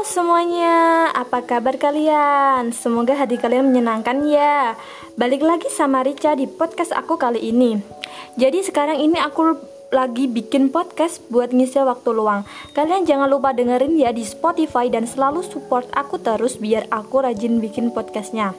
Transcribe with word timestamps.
Semuanya, 0.00 1.12
apa 1.12 1.44
kabar 1.44 1.76
kalian? 1.76 2.72
Semoga 2.72 3.12
hati 3.12 3.36
kalian 3.36 3.68
menyenangkan 3.68 4.24
ya. 4.24 4.72
Balik 5.12 5.44
lagi 5.44 5.68
sama 5.68 6.00
Rica 6.00 6.32
di 6.32 6.48
podcast 6.48 6.96
aku 6.96 7.20
kali 7.20 7.52
ini. 7.52 7.76
Jadi 8.40 8.64
sekarang 8.64 8.96
ini 8.96 9.20
aku 9.20 9.60
lagi 9.92 10.24
bikin 10.24 10.72
podcast 10.72 11.20
buat 11.28 11.52
ngisi 11.52 11.84
waktu 11.84 12.16
luang. 12.16 12.48
Kalian 12.72 13.04
jangan 13.04 13.28
lupa 13.28 13.52
dengerin 13.52 13.92
ya 14.00 14.08
di 14.08 14.24
Spotify 14.24 14.88
dan 14.88 15.04
selalu 15.04 15.44
support 15.44 15.84
aku 15.92 16.16
terus 16.16 16.56
biar 16.56 16.88
aku 16.88 17.20
rajin 17.20 17.60
bikin 17.60 17.92
podcastnya. 17.92 18.56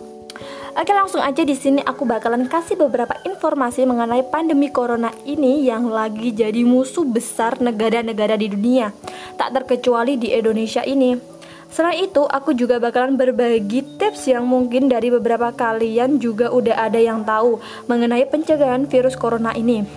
Oke 0.77 0.93
langsung 0.93 1.25
aja 1.25 1.41
di 1.41 1.57
sini 1.57 1.81
aku 1.81 2.05
bakalan 2.05 2.45
kasih 2.45 2.77
beberapa 2.77 3.17
informasi 3.25 3.83
mengenai 3.89 4.29
pandemi 4.29 4.69
corona 4.69 5.09
ini 5.25 5.65
yang 5.65 5.89
lagi 5.89 6.31
jadi 6.31 6.61
musuh 6.63 7.03
besar 7.03 7.57
negara-negara 7.59 8.37
di 8.37 8.47
dunia, 8.47 8.93
tak 9.41 9.57
terkecuali 9.57 10.21
di 10.21 10.31
Indonesia 10.31 10.85
ini. 10.85 11.30
Selain 11.71 12.03
itu, 12.03 12.27
aku 12.27 12.51
juga 12.51 12.83
bakalan 12.83 13.15
berbagi 13.15 13.95
tips 13.95 14.27
yang 14.27 14.43
mungkin 14.43 14.91
dari 14.91 15.07
beberapa 15.07 15.55
kalian 15.55 16.19
juga 16.19 16.51
udah 16.51 16.91
ada 16.91 16.99
yang 16.99 17.23
tahu 17.23 17.63
mengenai 17.87 18.27
pencegahan 18.27 18.91
virus 18.91 19.15
corona 19.15 19.55
ini. 19.55 19.87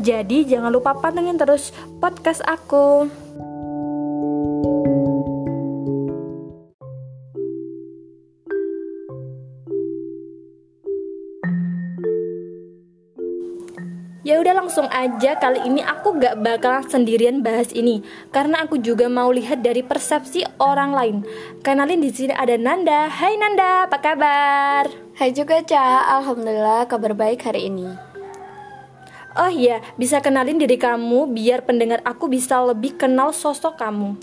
Jadi 0.00 0.48
jangan 0.48 0.72
lupa 0.72 0.96
pantengin 0.96 1.36
terus 1.36 1.70
podcast 2.00 2.40
aku. 2.48 3.12
Langsung 14.78 14.94
aja 14.94 15.34
kali 15.34 15.66
ini 15.66 15.82
aku 15.82 16.22
gak 16.22 16.38
bakalan 16.38 16.86
sendirian 16.86 17.42
bahas 17.42 17.74
ini 17.74 17.98
karena 18.30 18.62
aku 18.62 18.78
juga 18.78 19.10
mau 19.10 19.26
lihat 19.34 19.58
dari 19.58 19.82
persepsi 19.82 20.46
orang 20.62 20.94
lain. 20.94 21.16
Kenalin 21.66 21.98
di 21.98 22.14
sini 22.14 22.30
ada 22.30 22.54
Nanda. 22.54 23.10
Hai 23.10 23.34
Nanda, 23.34 23.90
apa 23.90 23.98
kabar? 23.98 24.86
Hai 25.18 25.34
juga 25.34 25.66
Ca, 25.66 26.22
Alhamdulillah 26.22 26.86
kabar 26.86 27.10
baik 27.10 27.42
hari 27.42 27.66
ini. 27.66 27.90
Oh 29.34 29.50
iya, 29.50 29.82
bisa 29.98 30.22
kenalin 30.22 30.62
diri 30.62 30.78
kamu 30.78 31.26
biar 31.34 31.66
pendengar 31.66 31.98
aku 32.06 32.30
bisa 32.30 32.62
lebih 32.62 32.94
kenal 32.94 33.34
sosok 33.34 33.82
kamu. 33.82 34.14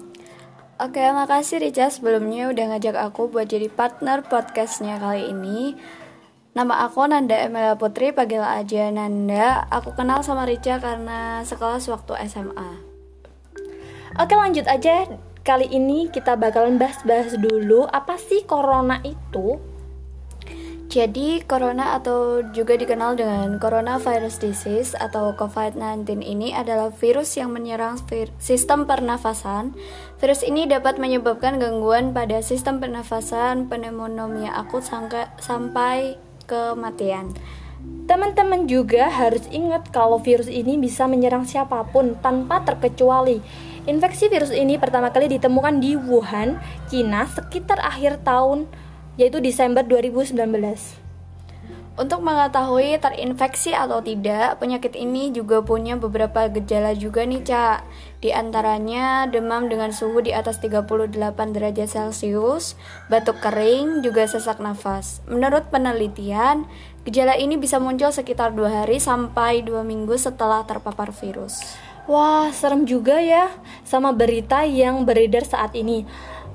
Oke, 0.80 1.04
makasih 1.04 1.68
Rica 1.68 1.92
sebelumnya 1.92 2.48
udah 2.56 2.80
ngajak 2.80 2.96
aku 2.96 3.28
buat 3.28 3.52
jadi 3.52 3.68
partner 3.68 4.24
podcastnya 4.24 5.04
kali 5.04 5.36
ini. 5.36 5.76
Nama 6.56 6.88
aku 6.88 7.04
Nanda 7.04 7.36
Emilia 7.36 7.76
Putri, 7.76 8.16
panggil 8.16 8.40
aja 8.40 8.88
Nanda. 8.88 9.68
Aku 9.68 9.92
kenal 9.92 10.24
sama 10.24 10.48
Rica 10.48 10.80
karena 10.80 11.44
sekelas 11.44 11.84
waktu 11.92 12.16
SMA. 12.32 12.80
Oke 14.16 14.40
lanjut 14.40 14.64
aja. 14.64 15.04
Kali 15.44 15.68
ini 15.68 16.08
kita 16.08 16.40
bakalan 16.40 16.80
bahas-bahas 16.80 17.36
dulu 17.36 17.84
apa 17.92 18.16
sih 18.16 18.48
corona 18.48 19.04
itu. 19.04 19.60
Jadi, 20.88 21.44
corona 21.44 22.00
atau 22.00 22.40
juga 22.56 22.80
dikenal 22.80 23.20
dengan 23.20 23.60
coronavirus 23.60 24.40
disease 24.40 24.96
atau 24.96 25.36
COVID-19 25.36 26.24
ini 26.24 26.56
adalah 26.56 26.88
virus 26.88 27.36
yang 27.36 27.52
menyerang 27.52 28.00
sistem 28.40 28.88
pernafasan. 28.88 29.76
Virus 30.24 30.40
ini 30.40 30.72
dapat 30.72 31.04
menyebabkan 31.04 31.60
gangguan 31.60 32.16
pada 32.16 32.40
sistem 32.40 32.80
pernafasan, 32.80 33.68
pneumonia 33.68 34.56
akut 34.56 34.88
sampai 35.44 36.16
kematian. 36.48 37.34
Teman-teman 38.06 38.70
juga 38.70 39.10
harus 39.10 39.46
ingat 39.50 39.90
kalau 39.90 40.22
virus 40.22 40.50
ini 40.50 40.78
bisa 40.78 41.10
menyerang 41.10 41.46
siapa 41.46 41.82
pun 41.90 42.18
tanpa 42.22 42.62
terkecuali. 42.62 43.42
Infeksi 43.86 44.30
virus 44.30 44.54
ini 44.54 44.82
pertama 44.82 45.14
kali 45.14 45.30
ditemukan 45.30 45.78
di 45.78 45.94
Wuhan, 45.98 46.58
Cina 46.90 47.30
sekitar 47.30 47.78
akhir 47.82 48.26
tahun 48.26 48.66
yaitu 49.18 49.42
Desember 49.42 49.82
2019. 49.86 50.38
Untuk 51.96 52.20
mengetahui 52.28 53.00
terinfeksi 53.00 53.72
atau 53.72 54.04
tidak, 54.04 54.60
penyakit 54.60 55.00
ini 55.00 55.32
juga 55.32 55.64
punya 55.64 55.96
beberapa 55.96 56.52
gejala 56.52 56.92
juga 56.92 57.24
nih, 57.24 57.40
Cak. 57.40 57.88
Di 58.24 58.32
antaranya 58.32 59.28
demam 59.28 59.68
dengan 59.68 59.92
suhu 59.92 60.24
di 60.24 60.32
atas 60.32 60.64
38 60.64 61.12
derajat 61.52 61.90
Celcius, 61.92 62.80
batuk 63.12 63.38
kering, 63.44 64.02
juga 64.02 64.24
sesak 64.26 64.64
nafas. 64.64 65.20
Menurut 65.28 65.68
penelitian, 65.68 66.66
gejala 67.04 67.36
ini 67.36 67.60
bisa 67.60 67.78
muncul 67.78 68.10
sekitar 68.10 68.56
dua 68.56 68.84
hari 68.84 68.98
sampai 68.98 69.62
dua 69.62 69.84
minggu 69.84 70.16
setelah 70.16 70.64
terpapar 70.64 71.12
virus. 71.12 71.60
Wah, 72.06 72.54
serem 72.54 72.86
juga 72.86 73.18
ya 73.18 73.50
sama 73.82 74.14
berita 74.14 74.62
yang 74.62 75.10
beredar 75.10 75.42
saat 75.42 75.74
ini. 75.74 76.06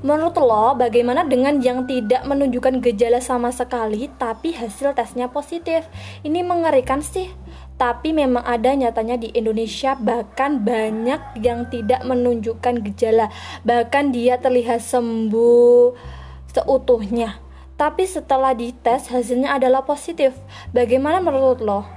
Menurut 0.00 0.32
lo, 0.41 0.78
bagaimana 0.81 1.28
dengan 1.28 1.60
yang 1.60 1.84
tidak 1.84 2.25
menunjukkan 2.25 2.81
gejala 2.81 3.20
sama 3.20 3.53
sekali 3.53 4.09
tapi 4.16 4.56
hasil 4.56 4.97
tesnya 4.97 5.28
positif? 5.28 5.84
Ini 6.25 6.41
mengerikan 6.41 7.04
sih. 7.04 7.28
Tapi 7.81 8.13
memang 8.13 8.45
ada 8.45 8.77
nyatanya 8.77 9.17
di 9.17 9.33
Indonesia 9.33 9.97
bahkan 9.97 10.61
banyak 10.61 11.41
yang 11.41 11.65
tidak 11.73 12.05
menunjukkan 12.05 12.85
gejala. 12.93 13.33
Bahkan 13.65 14.13
dia 14.13 14.37
terlihat 14.37 14.85
sembuh 14.85 15.97
seutuhnya. 16.53 17.41
Tapi 17.81 18.05
setelah 18.05 18.53
dites 18.53 19.09
hasilnya 19.09 19.57
adalah 19.57 19.81
positif. 19.89 20.37
Bagaimana 20.77 21.25
menurut 21.25 21.65
lo? 21.65 21.89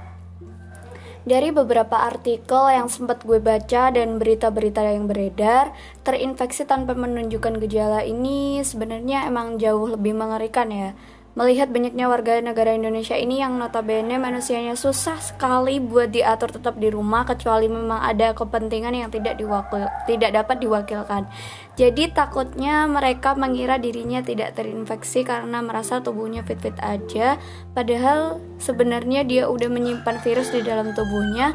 Dari 1.24 1.52
beberapa 1.52 2.00
artikel 2.00 2.68
yang 2.72 2.88
sempat 2.88 3.24
gue 3.24 3.40
baca 3.40 3.92
dan 3.92 4.16
berita-berita 4.20 4.80
yang 4.84 5.04
beredar, 5.04 5.72
terinfeksi 6.04 6.64
tanpa 6.68 6.92
menunjukkan 6.96 7.60
gejala 7.64 8.04
ini 8.04 8.60
sebenarnya 8.64 9.28
emang 9.28 9.60
jauh 9.60 9.88
lebih 9.88 10.16
mengerikan 10.16 10.72
ya. 10.72 10.96
Melihat 11.34 11.66
banyaknya 11.66 12.06
warga 12.06 12.38
negara 12.38 12.78
Indonesia 12.78 13.18
ini 13.18 13.42
yang 13.42 13.58
notabene 13.58 14.22
manusianya 14.22 14.78
susah 14.78 15.18
sekali 15.18 15.82
buat 15.82 16.14
diatur 16.14 16.54
tetap 16.54 16.78
di 16.78 16.94
rumah 16.94 17.26
kecuali 17.26 17.66
memang 17.66 18.06
ada 18.06 18.38
kepentingan 18.38 18.94
yang 18.94 19.10
tidak 19.10 19.34
diwakil 19.42 19.90
tidak 20.06 20.30
dapat 20.30 20.62
diwakilkan. 20.62 21.26
Jadi 21.74 22.14
takutnya 22.14 22.86
mereka 22.86 23.34
mengira 23.34 23.82
dirinya 23.82 24.22
tidak 24.22 24.54
terinfeksi 24.54 25.26
karena 25.26 25.58
merasa 25.58 25.98
tubuhnya 25.98 26.46
fit-fit 26.46 26.78
aja 26.78 27.34
padahal 27.74 28.38
sebenarnya 28.62 29.26
dia 29.26 29.50
udah 29.50 29.66
menyimpan 29.66 30.22
virus 30.22 30.54
di 30.54 30.62
dalam 30.62 30.94
tubuhnya 30.94 31.50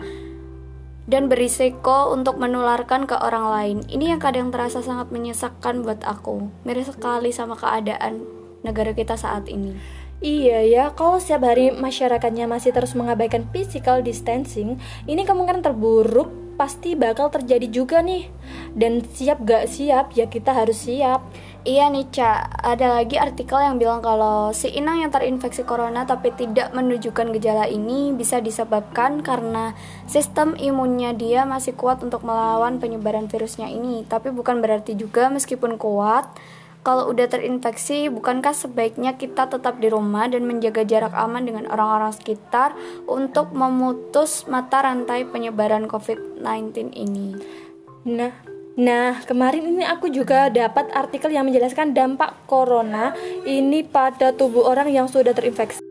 dan 1.08 1.32
berisiko 1.32 2.12
untuk 2.12 2.36
menularkan 2.36 3.08
ke 3.08 3.16
orang 3.16 3.48
lain. 3.48 3.78
Ini 3.88 4.12
yang 4.12 4.20
kadang 4.20 4.52
terasa 4.52 4.84
sangat 4.84 5.08
menyesakkan 5.08 5.88
buat 5.88 6.04
aku. 6.04 6.52
Miris 6.68 6.92
sekali 6.92 7.32
sama 7.32 7.56
keadaan 7.56 8.39
negara 8.66 8.92
kita 8.96 9.16
saat 9.16 9.47
ini. 9.47 9.75
Iya 10.20 10.68
ya, 10.68 10.84
kalau 11.00 11.16
setiap 11.16 11.47
hari 11.47 11.72
masyarakatnya 11.72 12.44
masih 12.44 12.75
terus 12.75 12.92
mengabaikan 12.92 13.47
physical 13.56 14.03
distancing, 14.03 14.75
ini 15.08 15.24
kemungkinan 15.24 15.64
terburuk 15.64 16.28
pasti 16.59 16.92
bakal 16.92 17.31
terjadi 17.31 17.72
juga 17.72 18.03
nih. 18.03 18.28
Dan 18.75 19.00
siap 19.00 19.48
gak 19.48 19.72
siap, 19.72 20.12
ya 20.12 20.28
kita 20.28 20.52
harus 20.52 20.84
siap. 20.84 21.24
Iya 21.64 21.88
nih 21.88 22.12
Ca, 22.12 22.52
ada 22.52 23.00
lagi 23.00 23.16
artikel 23.16 23.64
yang 23.64 23.80
bilang 23.80 24.03
kalau 24.03 24.52
si 24.52 24.68
inang 24.75 25.00
yang 25.03 25.12
terinfeksi 25.12 25.64
corona 25.64 26.03
tapi 26.03 26.36
tidak 26.36 26.75
menunjukkan 26.75 27.36
gejala 27.36 27.68
ini 27.68 28.12
bisa 28.12 28.44
disebabkan 28.44 29.24
karena 29.24 29.75
sistem 30.03 30.56
imunnya 30.59 31.16
dia 31.16 31.44
masih 31.48 31.75
kuat 31.75 32.03
untuk 32.03 32.28
melawan 32.28 32.80
penyebaran 32.84 33.31
virusnya 33.31 33.72
ini. 33.72 34.03
Tapi 34.03 34.36
bukan 34.36 34.59
berarti 34.59 35.00
juga 35.00 35.31
meskipun 35.31 35.80
kuat, 35.80 36.28
kalau 36.80 37.12
udah 37.12 37.28
terinfeksi, 37.28 38.08
bukankah 38.08 38.56
sebaiknya 38.56 39.20
kita 39.20 39.52
tetap 39.52 39.84
di 39.84 39.92
rumah 39.92 40.31
dan 40.31 40.48
menjaga 40.48 40.88
jarak 40.88 41.12
aman 41.12 41.44
dengan 41.44 41.68
orang-orang 41.68 42.16
sekitar 42.16 42.72
untuk 43.04 43.52
memutus 43.52 44.48
mata 44.48 44.80
rantai 44.80 45.28
penyebaran 45.28 45.92
COVID-19 45.92 46.96
ini? 46.96 47.36
Nah, 48.08 48.31
Nah, 48.80 49.20
kemarin 49.28 49.76
ini 49.76 49.84
aku 49.84 50.08
juga 50.08 50.48
dapat 50.48 50.88
artikel 50.96 51.36
yang 51.36 51.44
menjelaskan 51.44 51.92
dampak 51.92 52.31
corona 52.48 53.12
ini 53.44 53.84
pada 53.84 54.32
tubuh 54.32 54.72
orang 54.72 54.88
yang 54.88 55.04
sudah 55.12 55.36
terinfeksi. 55.36 55.84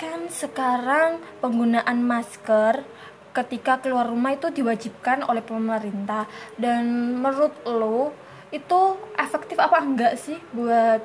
Kan 0.00 0.32
sekarang 0.32 1.20
penggunaan 1.44 2.00
masker 2.00 2.88
ketika 3.36 3.84
keluar 3.84 4.08
rumah 4.08 4.32
itu 4.32 4.48
diwajibkan 4.48 5.28
oleh 5.28 5.44
pemerintah 5.44 6.24
dan 6.56 7.12
menurut 7.20 7.52
lo 7.68 8.16
itu 8.48 8.96
efektif 9.20 9.60
apa 9.60 9.76
enggak 9.84 10.16
sih 10.16 10.40
buat 10.56 11.04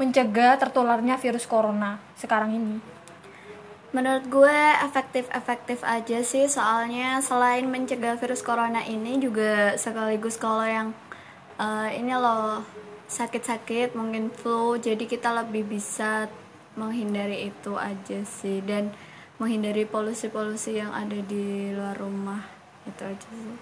mencegah 0.00 0.56
tertularnya 0.56 1.20
virus 1.20 1.44
corona 1.44 2.00
sekarang 2.16 2.56
ini? 2.56 2.76
Menurut 3.92 4.24
gue 4.32 4.58
efektif-efektif 4.88 5.84
aja 5.84 6.24
sih 6.24 6.48
soalnya 6.48 7.20
selain 7.20 7.68
mencegah 7.68 8.16
virus 8.16 8.40
corona 8.40 8.80
ini 8.88 9.20
juga 9.20 9.76
sekaligus 9.76 10.40
kalau 10.40 10.64
yang 10.64 10.96
uh, 11.60 11.92
ini 11.92 12.16
loh 12.16 12.64
sakit-sakit 13.04 13.92
mungkin 13.92 14.32
flu 14.32 14.80
jadi 14.80 15.04
kita 15.04 15.44
lebih 15.44 15.68
bisa 15.68 16.32
menghindari 16.72 17.52
itu 17.52 17.76
aja 17.76 18.24
sih 18.24 18.64
dan 18.64 18.88
menghindari 19.42 19.82
polusi-polusi 19.84 20.78
yang 20.78 20.94
ada 20.94 21.18
di 21.24 21.44
luar 21.74 21.98
rumah 21.98 22.46
itu 22.86 23.02
aja 23.02 23.26
sih 23.26 23.58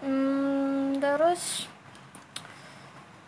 Hmm, 0.00 0.96
terus 0.96 1.68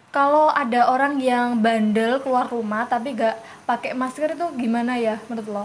kalau 0.08 0.48
ada 0.48 0.88
orang 0.88 1.16
yang 1.20 1.60
bandel 1.60 2.20
keluar 2.20 2.48
rumah 2.48 2.84
tapi 2.84 3.12
gak 3.12 3.36
pakai 3.64 3.92
masker 3.92 4.32
itu 4.32 4.46
gimana 4.56 4.96
ya 4.96 5.16
menurut 5.28 5.48
lo? 5.48 5.64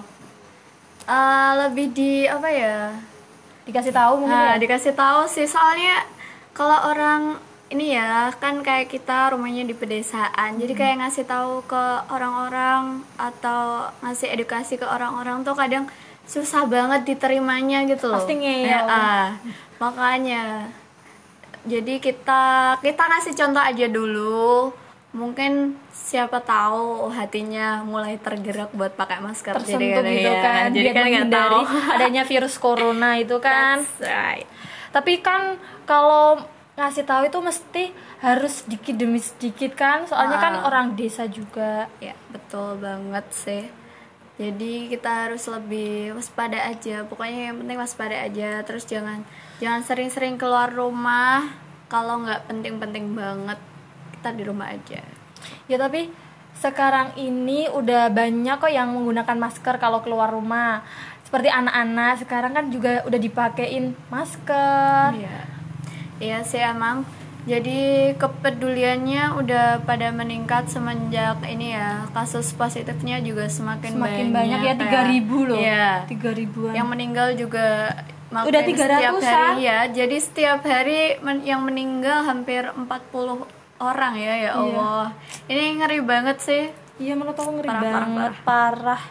Uh, 1.04 1.52
lebih 1.64 1.92
di 1.92 2.12
apa 2.28 2.48
ya? 2.52 2.92
Dikasih 3.64 3.92
tahu 3.92 4.24
mungkin 4.24 4.36
Nah, 4.36 4.56
ya? 4.56 4.60
dikasih 4.60 4.92
tahu 4.92 5.28
sih 5.28 5.48
soalnya 5.48 6.04
kalau 6.52 6.92
orang 6.92 7.40
ini 7.68 7.92
ya 7.92 8.32
kan 8.40 8.64
kayak 8.64 8.88
kita 8.88 9.36
rumahnya 9.36 9.68
di 9.68 9.76
pedesaan 9.76 10.56
jadi 10.56 10.72
Hmm. 10.72 10.80
kayak 10.80 10.96
ngasih 11.04 11.26
tahu 11.28 11.54
ke 11.68 11.84
orang-orang 12.08 13.04
atau 13.20 13.92
ngasih 14.00 14.32
edukasi 14.32 14.80
ke 14.80 14.88
orang-orang 14.88 15.44
tuh 15.44 15.52
kadang 15.52 15.84
susah 16.24 16.64
banget 16.64 17.04
diterimanya 17.04 17.84
gitu 17.84 18.08
loh 18.08 18.20
Pasti 18.20 18.36
ngeyel. 18.36 18.68
Ya, 18.68 18.80
ah. 18.84 19.28
makanya 19.80 20.68
jadi 21.64 22.00
kita 22.00 22.44
kita 22.80 23.04
ngasih 23.04 23.34
contoh 23.36 23.64
aja 23.64 23.88
dulu 23.88 24.72
mungkin 25.12 25.76
siapa 25.90 26.40
tahu 26.40 27.10
hatinya 27.10 27.84
mulai 27.84 28.20
tergerak 28.20 28.72
buat 28.72 28.92
pakai 28.94 29.20
masker 29.20 29.56
tersentuh 29.56 29.80
jadi 29.80 30.14
gitu 30.14 30.30
ya, 30.30 30.40
kan 30.44 30.68
jadi 30.72 30.90
kan 30.92 31.04
nggak 31.08 31.30
tahu 31.32 31.60
adanya 31.96 32.24
virus 32.24 32.56
corona 32.56 33.16
itu 33.16 33.36
kan 33.40 33.82
That's 33.84 34.04
right. 34.04 34.48
tapi 34.92 35.20
kan 35.20 35.60
kalau 35.84 36.44
ngasih 36.78 37.04
tahu 37.04 37.26
itu 37.26 37.40
mesti 37.40 37.84
harus 38.20 38.62
sedikit 38.62 38.96
demi 38.96 39.18
sedikit 39.18 39.74
kan 39.74 40.06
soalnya 40.06 40.38
kan 40.38 40.54
Ah. 40.56 40.64
orang 40.64 40.94
desa 40.94 41.26
juga 41.26 41.90
Ya, 41.98 42.14
betul 42.30 42.78
banget 42.78 43.26
sih. 43.32 43.66
Jadi 44.38 44.86
kita 44.88 45.26
harus 45.26 45.42
lebih 45.48 46.14
waspada 46.14 46.62
aja. 46.64 47.02
Pokoknya 47.04 47.50
yang 47.50 47.58
penting 47.58 47.74
waspada 47.76 48.14
aja. 48.16 48.62
Terus 48.62 48.86
jangan 48.86 49.26
jangan 49.58 49.82
sering-sering 49.82 50.38
keluar 50.38 50.70
rumah 50.70 51.50
kalau 51.88 52.22
nggak 52.22 52.46
penting-penting 52.46 53.12
banget. 53.12 53.58
Kita 54.14 54.30
di 54.32 54.44
rumah 54.44 54.70
aja. 54.70 55.02
ya 55.66 55.78
tapi 55.78 56.10
sekarang 56.56 57.14
ini 57.16 57.66
udah 57.68 58.10
banyak 58.10 58.58
kok 58.58 58.70
yang 58.70 58.90
menggunakan 58.90 59.38
masker 59.40 59.78
kalau 59.78 60.02
keluar 60.02 60.30
rumah 60.30 60.82
seperti 61.22 61.46
anak-anak 61.48 62.18
sekarang 62.18 62.52
kan 62.52 62.66
juga 62.68 63.02
udah 63.04 63.18
dipakein 63.18 63.94
masker 64.08 65.14
Iya. 65.14 65.38
Iya 66.18 66.42
sih 66.42 66.60
emang. 66.60 67.06
Jadi 67.44 68.12
kepeduliannya 68.14 69.32
udah 69.34 69.80
pada 69.82 70.12
meningkat 70.12 70.68
semenjak 70.68 71.40
ini 71.44 71.72
ya 71.72 72.04
kasus 72.12 72.52
positifnya 72.52 73.20
juga 73.20 73.48
semakin, 73.48 73.96
semakin 73.96 74.28
banyak, 74.30 74.60
ya 74.60 74.74
kayak- 74.74 74.84
3000 74.84 75.40
loh. 75.46 75.56
Iya. 75.56 76.04
3000-an 76.06 76.76
yang 76.76 76.88
meninggal 76.88 77.28
juga 77.34 77.96
makin 78.28 78.52
Udah 78.52 78.62
300-an. 78.62 79.24
hari. 79.24 79.64
ya 79.64 79.80
jadi 79.88 80.18
setiap 80.18 80.60
hari 80.62 81.16
men- 81.18 81.42
yang 81.42 81.64
meninggal 81.64 82.26
hampir 82.26 82.68
40 82.68 83.48
orang 83.80 84.14
ya 84.14 84.34
ya 84.34 84.36
Iya. 84.36 84.52
Allah. 84.54 85.06
Ini 85.46 85.64
ngeri 85.78 86.00
banget 86.04 86.38
sih. 86.42 86.64
Iya 86.98 87.14
menurut 87.14 87.38
aku 87.38 87.52
ngeri 87.56 87.70
Parah, 87.70 87.80
parah, 87.80 87.94
banget. 88.02 88.32
parah 88.44 89.02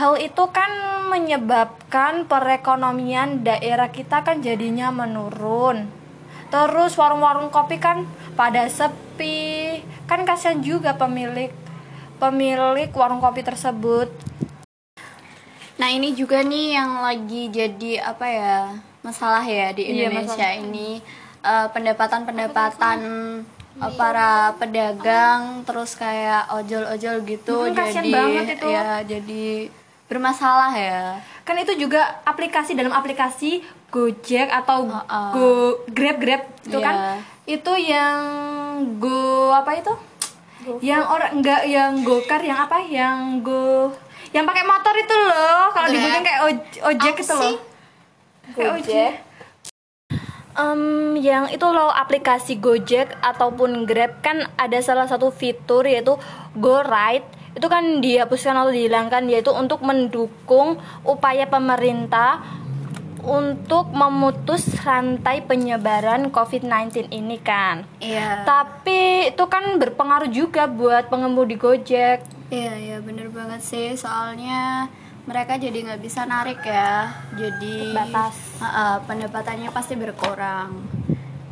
Hal 0.00 0.16
itu 0.18 0.48
kan 0.48 0.70
menyebabkan 1.12 2.24
perekonomian 2.24 3.44
daerah 3.44 3.92
kita 3.92 4.24
kan 4.24 4.40
jadinya 4.40 4.88
menurun. 4.90 5.84
Terus 6.48 6.96
warung-warung 6.96 7.52
kopi 7.52 7.76
kan 7.76 8.08
pada 8.32 8.64
sepi. 8.66 9.78
Kan 10.08 10.24
kasihan 10.24 10.56
juga 10.60 10.96
pemilik 10.96 11.52
pemilik 12.16 12.88
warung 12.92 13.20
kopi 13.20 13.40
tersebut. 13.42 14.08
nah 15.76 15.88
ini 15.88 16.12
juga 16.12 16.44
nih 16.44 16.76
yang 16.76 17.00
lagi 17.00 17.48
jadi 17.48 18.04
apa 18.04 18.26
ya 18.28 18.56
masalah 19.00 19.40
ya 19.40 19.72
di 19.72 19.80
Iya, 19.82 20.12
Indonesia 20.12 20.36
masalah. 20.44 20.60
ini 20.60 20.90
Eh, 21.40 21.68
pendapatan-pendapatan 21.72 22.98
eh, 23.80 23.92
para 23.96 24.52
pedagang 24.60 25.64
terus 25.64 25.96
kayak 25.96 26.52
ojol-ojol 26.52 27.24
gitu 27.24 27.56
Hmm, 27.64 27.72
jadi 27.72 28.12
banget 28.12 28.46
itu. 28.60 28.68
ya 28.68 29.00
jadi 29.00 29.44
bermasalah 30.10 30.74
ya 30.74 31.16
Kan 31.40 31.54
itu 31.56 31.72
juga 31.76 32.20
aplikasi 32.22 32.74
dalam 32.74 32.90
aplikasi 32.90 33.62
Gojek 33.88 34.46
atau 34.46 34.84
Heeh. 34.84 35.28
Go 35.32 35.50
Grab 35.88 36.18
Grab 36.18 36.42
itu 36.60 36.74
Iya. 36.74 36.84
kan 36.84 36.94
itu 37.44 37.72
yang 37.80 38.18
Go 38.96 39.18
apa 39.50 39.74
itu? 39.74 39.90
Yang 40.80 41.04
orang 41.04 41.30
enggak 41.32 41.62
yang 41.64 41.90
Gokar 42.00 42.38
yang 42.40 42.58
apa? 42.60 42.78
Yang 42.80 43.18
Go 43.42 43.90
yang 44.30 44.44
pakai 44.44 44.62
motor 44.62 44.94
itu 44.94 45.10
loh. 45.10 45.70
Kalau 45.70 45.88
Grab. 45.88 45.96
dibikin 45.96 46.22
kayak 46.22 46.40
oj- 46.44 46.80
ojek 46.86 47.14
itu 47.16 47.34
loh. 47.34 47.54
Kayak 48.52 48.72
ojek. 48.76 49.12
Em, 50.52 50.82
yang 51.16 51.46
itu 51.48 51.62
loh 51.64 51.88
aplikasi 51.88 52.58
Gojek 52.58 53.10
ataupun 53.20 53.82
Grab 53.84 54.18
kan 54.20 54.46
ada 54.54 54.78
salah 54.78 55.06
satu 55.06 55.30
fitur 55.30 55.82
yaitu 55.82 56.14
Go 56.54 56.78
Ride 56.80 57.26
itu 57.54 57.66
kan 57.66 57.98
dihapuskan 57.98 58.54
atau 58.54 58.70
dihilangkan 58.70 59.26
yaitu 59.26 59.50
untuk 59.50 59.82
mendukung 59.82 60.78
upaya 61.02 61.50
pemerintah 61.50 62.42
untuk 63.20 63.92
memutus 63.92 64.64
rantai 64.80 65.44
penyebaran 65.44 66.32
COVID-19 66.32 67.12
ini 67.12 67.36
kan. 67.42 67.84
iya 68.00 68.48
Tapi 68.48 69.32
itu 69.34 69.44
kan 69.50 69.76
berpengaruh 69.76 70.30
juga 70.32 70.64
buat 70.64 71.12
pengemudi 71.12 71.60
Gojek. 71.60 72.24
Iya 72.50 72.74
iya 72.80 72.96
bener 72.98 73.28
banget 73.30 73.60
sih 73.62 73.92
soalnya 73.94 74.88
mereka 75.28 75.60
jadi 75.60 75.84
nggak 75.84 76.02
bisa 76.02 76.24
narik 76.24 76.64
ya 76.64 77.12
jadi 77.36 77.92
Terbatas. 77.92 78.36
Heeh, 78.58 78.96
pendapatannya 79.04 79.68
pasti 79.70 79.94
berkurang. 80.00 80.80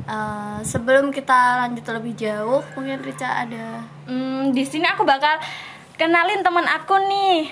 Eh, 0.08 0.58
sebelum 0.64 1.12
kita 1.12 1.68
lanjut 1.68 1.84
lebih 1.92 2.16
jauh 2.16 2.64
mungkin 2.72 3.04
Rica 3.04 3.44
ada 3.44 3.84
Hmm, 4.08 4.56
di 4.56 4.64
sini 4.64 4.88
aku 4.88 5.04
bakal 5.04 5.36
kenalin 5.98 6.46
teman 6.46 6.64
aku 6.70 6.94
nih. 6.94 7.50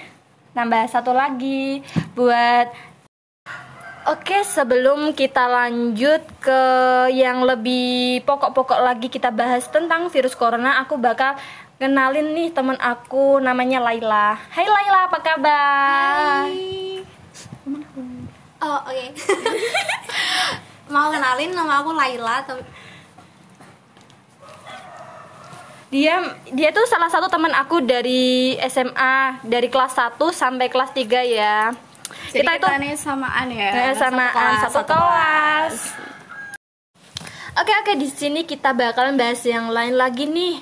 Nambah 0.55 0.89
satu 0.89 1.11
lagi 1.13 1.83
buat 2.15 2.71
Oke, 4.07 4.47
sebelum 4.47 5.19
kita 5.19 5.51
lanjut 5.51 6.23
ke 6.39 6.63
yang 7.11 7.43
lebih 7.43 8.23
pokok-pokok 8.23 8.79
lagi 8.79 9.11
kita 9.11 9.35
bahas 9.35 9.67
tentang 9.67 10.07
virus 10.15 10.39
corona, 10.39 10.79
aku 10.79 10.95
bakal 10.95 11.35
kenalin 11.83 12.31
nih 12.31 12.55
teman 12.55 12.79
aku 12.79 13.43
namanya 13.43 13.83
Laila. 13.83 14.39
Hai 14.55 14.63
Laila, 14.63 15.11
apa 15.11 15.19
kabar? 15.19 16.47
Oh 18.63 18.79
oke. 18.87 19.07
Mau 20.95 21.11
kenalin 21.11 21.51
nama 21.51 21.83
aku 21.83 21.91
Laila. 21.91 22.47
Dia 25.87 26.19
dia 26.51 26.75
tuh 26.75 26.83
salah 26.91 27.07
satu 27.07 27.31
teman 27.31 27.55
aku 27.55 27.79
dari 27.79 28.59
SMA, 28.67 29.39
dari 29.47 29.71
kelas 29.71 29.95
1 29.95 30.19
sampai 30.35 30.67
kelas 30.67 30.91
3 30.91 31.23
ya. 31.23 31.71
Jadi 32.35 32.43
kita 32.43 32.53
itu 32.59 32.67
nih 32.83 32.95
samaan 32.99 33.47
ya 33.51 33.71
Eh, 33.71 33.95
samaan 33.95 34.55
satu, 34.67 34.83
kelas. 34.83 35.95
Oke 37.57 37.73
oke 37.73 37.93
di 37.97 38.09
sini 38.11 38.45
kita 38.45 38.75
bakalan 38.75 39.17
bahas 39.17 39.41
yang 39.47 39.71
lain 39.71 39.95
lagi 39.95 40.27
nih. 40.27 40.61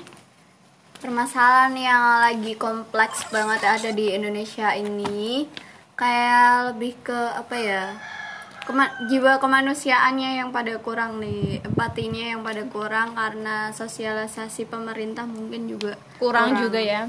permasalahan 0.95 1.75
yang 1.77 2.03
lagi 2.17 2.57
kompleks 2.57 3.29
banget 3.29 3.61
ada 3.61 3.93
di 3.93 4.09
Indonesia 4.09 4.73
ini 4.73 5.45
kayak 5.93 6.73
lebih 6.73 6.97
ke 7.05 7.19
apa 7.35 7.55
ya 7.61 7.83
kema- 8.65 8.93
jiwa 9.07 9.37
kemanusiaannya 9.37 10.41
yang 10.41 10.49
pada 10.49 10.73
kurang 10.81 11.21
nih 11.21 11.61
empatinya 11.61 12.33
yang 12.35 12.41
pada 12.41 12.65
kurang 12.65 13.13
karena 13.13 13.69
sosialisasi 13.71 14.65
pemerintah 14.65 15.23
mungkin 15.29 15.69
juga 15.69 15.93
Kurang, 16.17 16.57
juga 16.57 16.81
ya. 16.81 17.07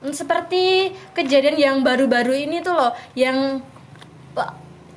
Hmm, 0.00 0.10
Seperti 0.10 0.90
kejadian 1.12 1.56
yang 1.60 1.76
baru-baru 1.84 2.32
ini 2.32 2.64
tuh 2.64 2.74
loh, 2.74 2.90
yang 3.14 3.60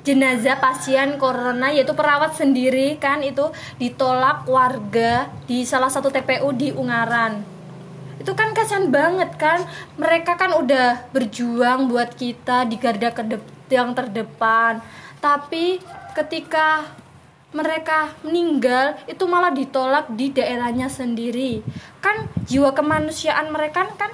jenazah 0.06 0.62
pasien 0.62 1.18
corona 1.18 1.74
yaitu 1.74 1.90
perawat 1.90 2.38
sendiri 2.38 2.94
kan 2.96 3.26
itu 3.26 3.50
ditolak 3.76 4.46
warga 4.46 5.26
di 5.50 5.66
salah 5.66 5.90
satu 5.90 6.14
TPU 6.14 6.54
di 6.54 6.70
Ungaran. 6.70 7.42
Itu 8.22 8.32
kan 8.38 8.54
kasihan 8.54 8.86
banget 8.86 9.34
kan. 9.34 9.66
Mereka 9.98 10.38
kan 10.38 10.54
udah 10.56 11.10
berjuang 11.10 11.90
buat 11.90 12.14
kita 12.14 12.64
di 12.70 12.78
garda 12.78 13.10
kedep- 13.10 13.66
yang 13.66 13.98
terdepan. 13.98 14.78
Tapi 15.20 15.80
ketika 16.14 16.86
mereka 17.56 18.12
meninggal 18.20 19.00
itu 19.08 19.24
malah 19.24 19.48
ditolak 19.54 20.12
di 20.12 20.28
daerahnya 20.34 20.92
sendiri. 20.92 21.64
Kan 22.04 22.28
jiwa 22.44 22.76
kemanusiaan 22.76 23.48
mereka 23.48 23.88
kan 23.96 24.12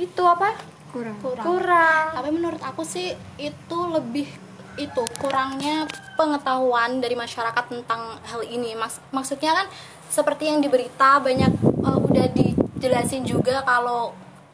itu 0.00 0.22
apa? 0.24 0.56
kurang 0.90 1.16
kurang. 1.22 1.44
Kurang. 1.46 2.06
Tapi 2.18 2.30
menurut 2.34 2.62
aku 2.66 2.82
sih 2.82 3.14
itu 3.38 3.78
lebih 3.94 4.26
itu 4.74 5.02
kurangnya 5.22 5.86
pengetahuan 6.18 6.98
dari 6.98 7.14
masyarakat 7.14 7.64
tentang 7.70 8.18
hal 8.26 8.42
ini. 8.42 8.74
Mas, 8.74 8.98
maksudnya 9.14 9.54
kan 9.54 9.66
seperti 10.10 10.50
yang 10.50 10.58
di 10.58 10.66
berita 10.66 11.22
banyak 11.22 11.52
eh, 11.62 11.98
udah 12.10 12.26
dijelasin 12.34 13.22
juga 13.22 13.62
kalau 13.62 14.10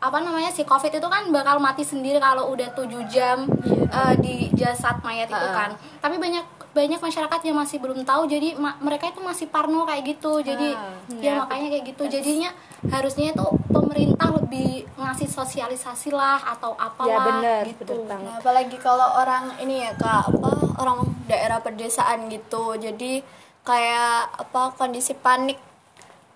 apa 0.06 0.18
namanya 0.18 0.48
si 0.48 0.62
covid 0.62 0.90
itu 0.90 1.02
kan 1.04 1.26
bakal 1.28 1.58
mati 1.58 1.82
sendiri 1.82 2.16
kalau 2.16 2.48
udah 2.48 2.70
tujuh 2.72 3.02
jam 3.06 3.50
eh, 3.66 4.14
di 4.16 4.34
jasad 4.52 4.98
mayat 5.00 5.26
itu 5.28 5.48
kan. 5.52 5.70
Tapi 5.98 6.16
banyak 6.16 6.44
banyak 6.70 7.00
masyarakat 7.00 7.40
yang 7.42 7.56
masih 7.56 7.80
belum 7.80 8.04
tahu 8.04 8.28
jadi 8.28 8.52
ma- 8.54 8.76
mereka 8.78 9.08
itu 9.08 9.18
masih 9.18 9.48
parno 9.48 9.82
kayak 9.82 10.04
gitu. 10.06 10.38
Jadi 10.40 10.76
ya 11.18 11.32
makanya 11.36 11.68
kayak 11.72 11.84
gitu. 11.88 12.02
Jadinya 12.06 12.50
harusnya 12.86 13.32
itu 13.32 13.46
pemerintah 13.66 14.28
lebih 14.30 14.84
ngasih 14.94 15.26
sosialisasi 15.26 16.12
lah 16.12 16.38
atau 16.46 16.76
apalah 16.76 17.10
Ya 17.10 17.18
benar, 17.18 17.62
gitu. 17.64 17.82
benar 17.82 18.06
banget. 18.06 18.28
Nah, 18.28 18.34
apalagi 18.38 18.76
kalau 18.78 19.08
orang 19.16 19.44
ini 19.58 19.82
ya 19.82 19.96
kak 19.96 20.30
apa 20.30 20.50
orang 20.76 20.98
daerah 21.25 21.58
pedesaan 21.58 22.28
gitu. 22.28 22.76
Jadi 22.76 23.25
kayak 23.64 24.46
apa 24.46 24.76
kondisi 24.76 25.10
panik 25.12 25.58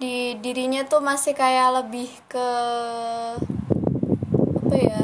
di 0.01 0.15
dirinya 0.41 0.81
tuh 0.83 0.99
masih 0.99 1.37
kayak 1.37 1.77
lebih 1.77 2.09
ke 2.27 2.49
apa 4.57 4.75
ya 4.75 5.03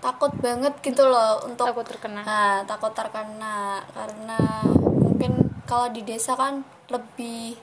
takut 0.00 0.32
banget 0.40 0.72
gitu 0.80 1.04
loh 1.04 1.44
untuk 1.44 1.68
Takut 1.68 1.84
terkena. 1.84 2.20
nah 2.24 2.56
takut 2.64 2.90
terkena 2.90 3.58
karena 3.92 4.40
mungkin 4.96 5.32
kalau 5.62 5.92
di 5.92 6.00
desa 6.00 6.32
kan 6.32 6.60
lebih 6.88 7.60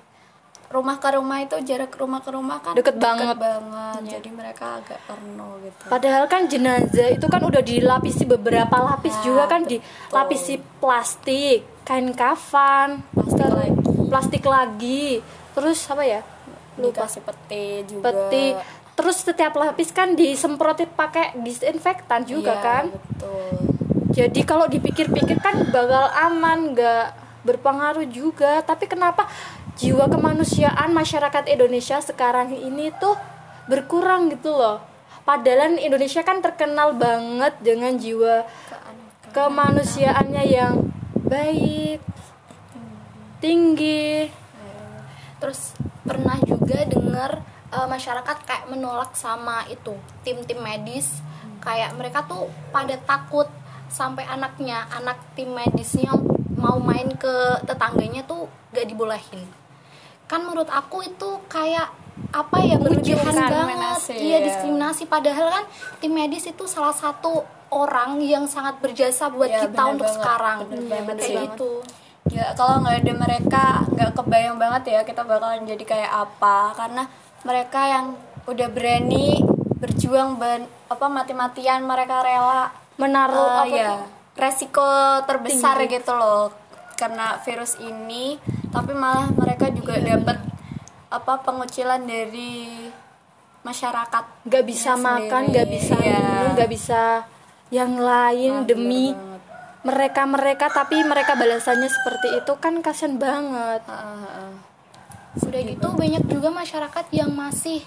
rumah 0.68 0.98
ke 0.98 1.10
rumah 1.10 1.42
itu 1.42 1.58
jarak 1.64 1.94
rumah 1.96 2.20
ke 2.20 2.30
rumah 2.30 2.58
kan 2.60 2.74
Deket 2.76 2.98
banget. 2.98 3.34
banget. 3.34 4.00
jadi 4.12 4.30
mereka 4.30 4.78
agak 4.78 5.00
perno 5.06 5.58
gitu 5.62 5.84
Padahal 5.88 6.26
kan 6.28 6.46
jenazah 6.46 7.10
itu 7.10 7.26
kan 7.26 7.42
udah 7.42 7.62
dilapisi 7.62 8.26
beberapa 8.26 8.78
lapis 8.84 9.14
Nah, 9.16 9.24
juga 9.24 9.44
kan 9.48 9.62
dilapisi 9.64 10.62
plastik, 10.78 11.66
kain 11.82 12.14
kafan, 12.14 13.02
Plastik 13.10 13.40
ter- 13.40 13.56
lagi. 13.56 13.74
plastik 14.06 14.44
lagi, 14.44 15.06
terus 15.54 15.82
apa 15.88 16.04
ya? 16.04 16.22
Lupa. 16.78 17.08
dikasih 17.08 17.22
peti 17.24 17.68
juga 17.88 18.12
Peti. 18.12 18.46
Terus 18.96 19.18
setiap 19.28 19.54
lapis 19.60 19.92
kan 19.92 20.16
disemprotin 20.16 20.88
pakai 20.88 21.36
disinfektan 21.44 22.24
juga 22.24 22.56
Iya, 22.56 22.64
kan. 22.64 22.84
betul 22.92 23.76
Jadi 24.16 24.48
kalau 24.48 24.72
dipikir-pikir 24.72 25.44
kan 25.44 25.68
bakal 25.76 26.08
aman, 26.16 26.72
nggak 26.72 27.06
berpengaruh 27.44 28.08
juga. 28.08 28.64
Tapi 28.64 28.88
kenapa 28.88 29.28
jiwa 29.76 30.08
kemanusiaan 30.08 30.96
masyarakat 30.96 31.52
Indonesia 31.52 32.00
sekarang 32.00 32.56
ini 32.56 32.96
tuh 32.96 33.20
berkurang 33.68 34.32
gitu 34.32 34.56
loh? 34.56 34.80
Padahal 35.28 35.76
Indonesia 35.76 36.24
kan 36.24 36.40
terkenal 36.40 36.96
banget 36.96 37.60
dengan 37.60 38.00
jiwa 38.00 38.48
kemanusiaannya 39.36 40.44
yang 40.48 40.80
baik, 41.28 42.00
tinggi. 43.44 44.32
terus 45.36 45.76
pernah 46.06 46.38
juga 46.46 46.86
dengar 46.86 47.42
eh, 47.74 47.88
masyarakat 47.90 48.38
kayak 48.46 48.66
menolak 48.70 49.18
sama 49.18 49.66
itu 49.68 49.98
tim-tim 50.22 50.62
medis. 50.62 51.10
Kayak 51.60 51.98
mereka 51.98 52.22
tuh 52.30 52.46
pada 52.70 52.94
takut 53.02 53.50
sampai 53.90 54.22
anaknya 54.26 54.86
anak 54.94 55.18
tim 55.34 55.50
medisnya 55.50 56.14
mau 56.56 56.78
main 56.78 57.10
ke 57.18 57.60
tetangganya 57.66 58.22
tuh 58.24 58.46
gak 58.70 58.86
dibolehin. 58.86 59.50
Kan 60.30 60.46
menurut 60.46 60.70
aku 60.70 61.02
itu 61.02 61.42
kayak 61.50 61.90
apa 62.32 62.58
ya 62.64 62.78
berlebihan 62.78 63.34
banget. 63.34 63.98
Iya 64.14 64.38
ya. 64.40 64.46
diskriminasi. 64.46 65.04
Padahal 65.06 65.48
kan 65.52 65.66
tim 66.00 66.14
medis 66.14 66.46
itu 66.46 66.64
salah 66.70 66.94
satu 66.94 67.44
orang 67.74 68.22
yang 68.22 68.46
sangat 68.46 68.78
berjasa 68.80 69.28
buat 69.28 69.50
Ya, 69.50 69.66
kita 69.66 69.74
bener 69.76 69.94
untuk 69.98 70.08
banget, 70.08 70.18
sekarang. 70.22 70.58
bener 70.70 70.86
banget 70.86 71.16
kayak 71.18 71.34
gitu 71.50 71.72
ya 72.30 72.52
kalau 72.58 72.82
nggak 72.82 73.06
ada 73.06 73.14
mereka 73.14 73.66
nggak 73.94 74.12
kebayang 74.18 74.58
banget 74.58 74.84
ya 74.92 75.00
kita 75.06 75.22
bakalan 75.22 75.66
jadi 75.66 75.84
kayak 75.86 76.12
apa. 76.12 76.74
Karena 76.74 77.04
mereka 77.46 77.82
yang 77.86 78.06
udah 78.46 78.68
berani 78.70 79.42
berjuang 79.76 80.38
ben, 80.40 80.66
apa 80.88 81.06
mati-matian 81.10 81.84
mereka 81.84 82.22
rela 82.24 82.72
Menaruh 82.96 83.36
eh, 83.36 83.56
apa 83.60 83.66
ya 83.76 83.92
resiko 84.36 84.88
terbesar 85.28 85.84
gitu 85.86 86.14
loh. 86.16 86.52
Karena 86.96 87.36
virus 87.44 87.76
ini 87.80 88.40
tapi 88.72 88.96
malah 88.96 89.28
mereka 89.36 89.68
juga 89.72 90.00
dapat 90.00 90.40
apa 91.12 91.34
pengucilan 91.44 92.04
dari 92.04 92.92
masyarakat 93.64 94.24
nggak 94.46 94.66
bisa 94.68 94.94
makan, 94.96 95.42
nggak 95.50 95.68
bisa 95.68 95.96
Iya. 95.98 96.20
minum, 96.22 96.48
nggak 96.54 96.70
bisa 96.70 97.02
yang 97.74 97.94
lain 97.98 98.52
Nah, 98.62 98.66
demi 98.68 99.06
bener 99.12 99.18
banget. 99.18 99.35
Mereka-mereka 99.86 100.74
tapi 100.74 101.06
mereka 101.06 101.38
balasannya 101.38 101.86
seperti 101.88 102.42
itu 102.42 102.54
kan 102.58 102.82
kasian 102.82 103.22
banget. 103.22 103.86
Heeh. 103.86 104.52
Udah 105.46 105.62
gitu 105.62 105.88
banyak 105.94 106.24
juga 106.26 106.50
masyarakat 106.50 107.06
yang 107.14 107.30
masih 107.30 107.86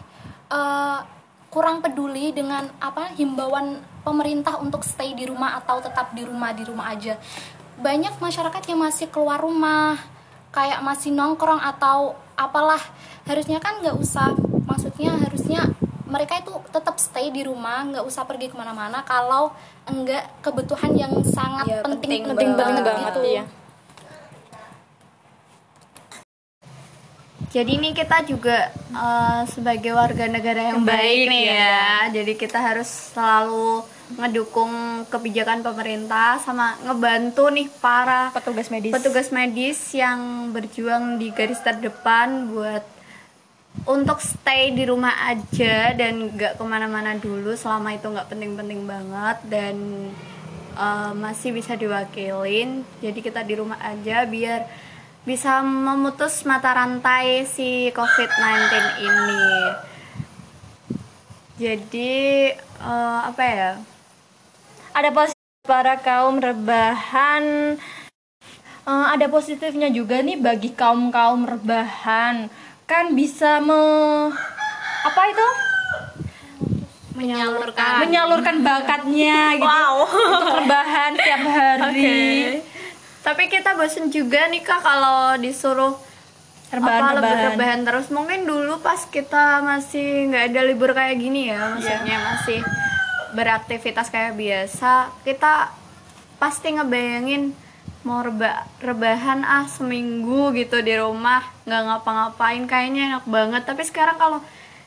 eh, 0.48 0.98
kurang 1.50 1.82
peduli 1.82 2.30
dengan 2.30 2.70
apa 2.78 3.10
himbauan 3.18 3.82
pemerintah 4.06 4.62
untuk 4.62 4.86
stay 4.86 5.16
di 5.18 5.26
rumah 5.26 5.58
atau 5.58 5.82
tetap 5.82 6.14
di 6.14 6.22
rumah 6.22 6.54
di 6.54 6.62
rumah 6.62 6.94
aja. 6.94 7.18
Banyak 7.82 8.22
masyarakat 8.22 8.62
yang 8.70 8.78
masih 8.78 9.10
keluar 9.10 9.42
rumah, 9.42 9.98
kayak 10.54 10.78
masih 10.86 11.10
nongkrong 11.10 11.58
atau 11.58 12.14
apalah. 12.38 12.80
Harusnya 13.26 13.58
kan 13.58 13.82
nggak 13.82 13.96
usah, 13.98 14.34
maksudnya 14.66 15.18
harusnya 15.18 15.66
mereka 16.08 16.40
itu 16.40 16.50
tetap 16.68 16.96
stay 16.96 17.28
di 17.28 17.44
rumah, 17.44 17.84
nggak 17.84 18.04
usah 18.04 18.24
pergi 18.24 18.48
ke 18.48 18.56
mana-mana 18.56 19.04
kalau 19.04 19.52
enggak 19.84 20.24
kebutuhan 20.40 20.96
yang 20.96 21.12
sangat 21.22 21.68
Iya, 21.68 21.78
penting 21.84 22.00
penting 22.00 22.22
penting 22.26 22.50
banget. 22.56 22.64
banget, 22.64 22.84
banget 22.88 23.12
gitu. 23.12 23.20
iya. 23.28 23.44
Jadi 27.48 27.80
ini 27.80 27.96
kita 27.96 28.28
juga 28.28 28.68
eh, 28.92 29.42
sebagai 29.48 29.96
warga 29.96 30.28
negara 30.28 30.68
yang, 30.68 30.84
Yang 30.84 30.88
baik, 30.88 31.00
baik, 31.00 31.30
nih 31.32 31.42
ya. 31.44 31.56
ya. 31.56 31.88
Jadi 32.12 32.32
kita 32.36 32.58
harus 32.60 32.88
selalu 33.12 33.68
ngedukung 34.08 34.72
kebijakan 35.08 35.60
pemerintah 35.60 36.40
sama 36.40 36.76
ngebantu 36.80 37.48
nih 37.48 37.68
para 37.78 38.32
Petugas 38.32 38.68
medis. 38.68 38.92
petugas 38.92 39.28
medis 39.28 39.76
yang 39.92 40.48
berjuang 40.48 41.16
di 41.16 41.28
garis 41.28 41.60
terdepan 41.60 42.48
buat 42.48 42.84
untuk 43.84 44.18
stay 44.18 44.74
di 44.74 44.88
rumah 44.88 45.30
aja 45.30 45.94
dan 45.94 46.32
nggak 46.34 46.58
ke 46.58 46.64
mana-mana 46.64 47.14
dulu 47.14 47.54
selama 47.54 47.94
itu 47.94 48.08
nggak 48.08 48.28
penting-penting 48.32 48.88
banget 48.88 49.38
dan 49.46 49.76
eh, 50.74 51.12
masih 51.14 51.54
bisa 51.54 51.78
diwakilin. 51.78 52.82
Jadi 52.98 53.18
kita 53.22 53.44
di 53.44 53.54
rumah 53.54 53.78
aja 53.78 54.24
biar 54.26 54.66
bisa 55.22 55.60
memutus 55.60 56.42
mata 56.48 56.72
rantai 56.72 57.44
si 57.44 57.92
COVID-19 57.92 58.72
ini. 59.04 59.46
Jadi 61.58 62.14
eh, 62.56 63.20
apa 63.22 63.42
ya? 63.44 63.72
Ada 64.96 65.10
positif 65.14 65.68
para 65.68 66.00
kaum 66.00 66.40
rebahan. 66.40 67.76
Eh, 68.88 69.06
ada 69.12 69.26
positifnya 69.28 69.92
juga 69.92 70.24
nih 70.24 70.40
bagi 70.40 70.72
kaum 70.72 71.12
kaum 71.12 71.44
rebahan 71.44 72.48
kan 72.88 73.12
bisa 73.12 73.60
me 73.60 73.76
apa 75.04 75.20
itu? 75.28 75.48
Menyalurkan. 77.12 78.08
Menyalurkan 78.08 78.56
bakatnya 78.64 79.60
gitu. 79.60 79.68
Untuk 80.08 80.56
rebahan 80.64 81.12
tiap 81.12 81.44
hari. 81.44 82.64
Tapi 83.20 83.44
kita 83.52 83.76
bosen 83.76 84.08
juga 84.08 84.48
nih 84.48 84.64
kak 84.64 84.80
kalau 84.80 85.36
disuruh 85.36 86.00
Rebahan, 86.68 87.00
apa 87.00 87.16
lebih 87.16 87.32
rebahan. 87.32 87.48
rebahan 87.52 87.80
terus. 87.84 88.06
Mungkin 88.12 88.44
dulu 88.44 88.80
pas 88.84 89.04
kita 89.08 89.64
masih 89.64 90.32
nggak 90.32 90.44
ada 90.52 90.60
libur 90.68 90.92
kayak 90.92 91.16
gini 91.16 91.48
ya, 91.48 91.76
maksudnya 91.76 92.16
masih 92.20 92.60
beraktivitas 93.32 94.12
kayak 94.12 94.36
biasa, 94.36 95.12
kita 95.24 95.72
pasti 96.36 96.76
ngebayangin 96.76 97.56
mau 98.08 98.24
reba 98.24 98.64
rebahan 98.80 99.44
ah 99.44 99.68
seminggu 99.68 100.56
gitu 100.56 100.80
di 100.80 100.96
rumah 100.96 101.44
nggak 101.68 101.82
ngapa-ngapain 101.84 102.64
kayaknya 102.64 103.02
enak 103.12 103.24
banget. 103.28 103.62
Tapi 103.68 103.84
sekarang 103.84 104.16
kalau 104.16 104.40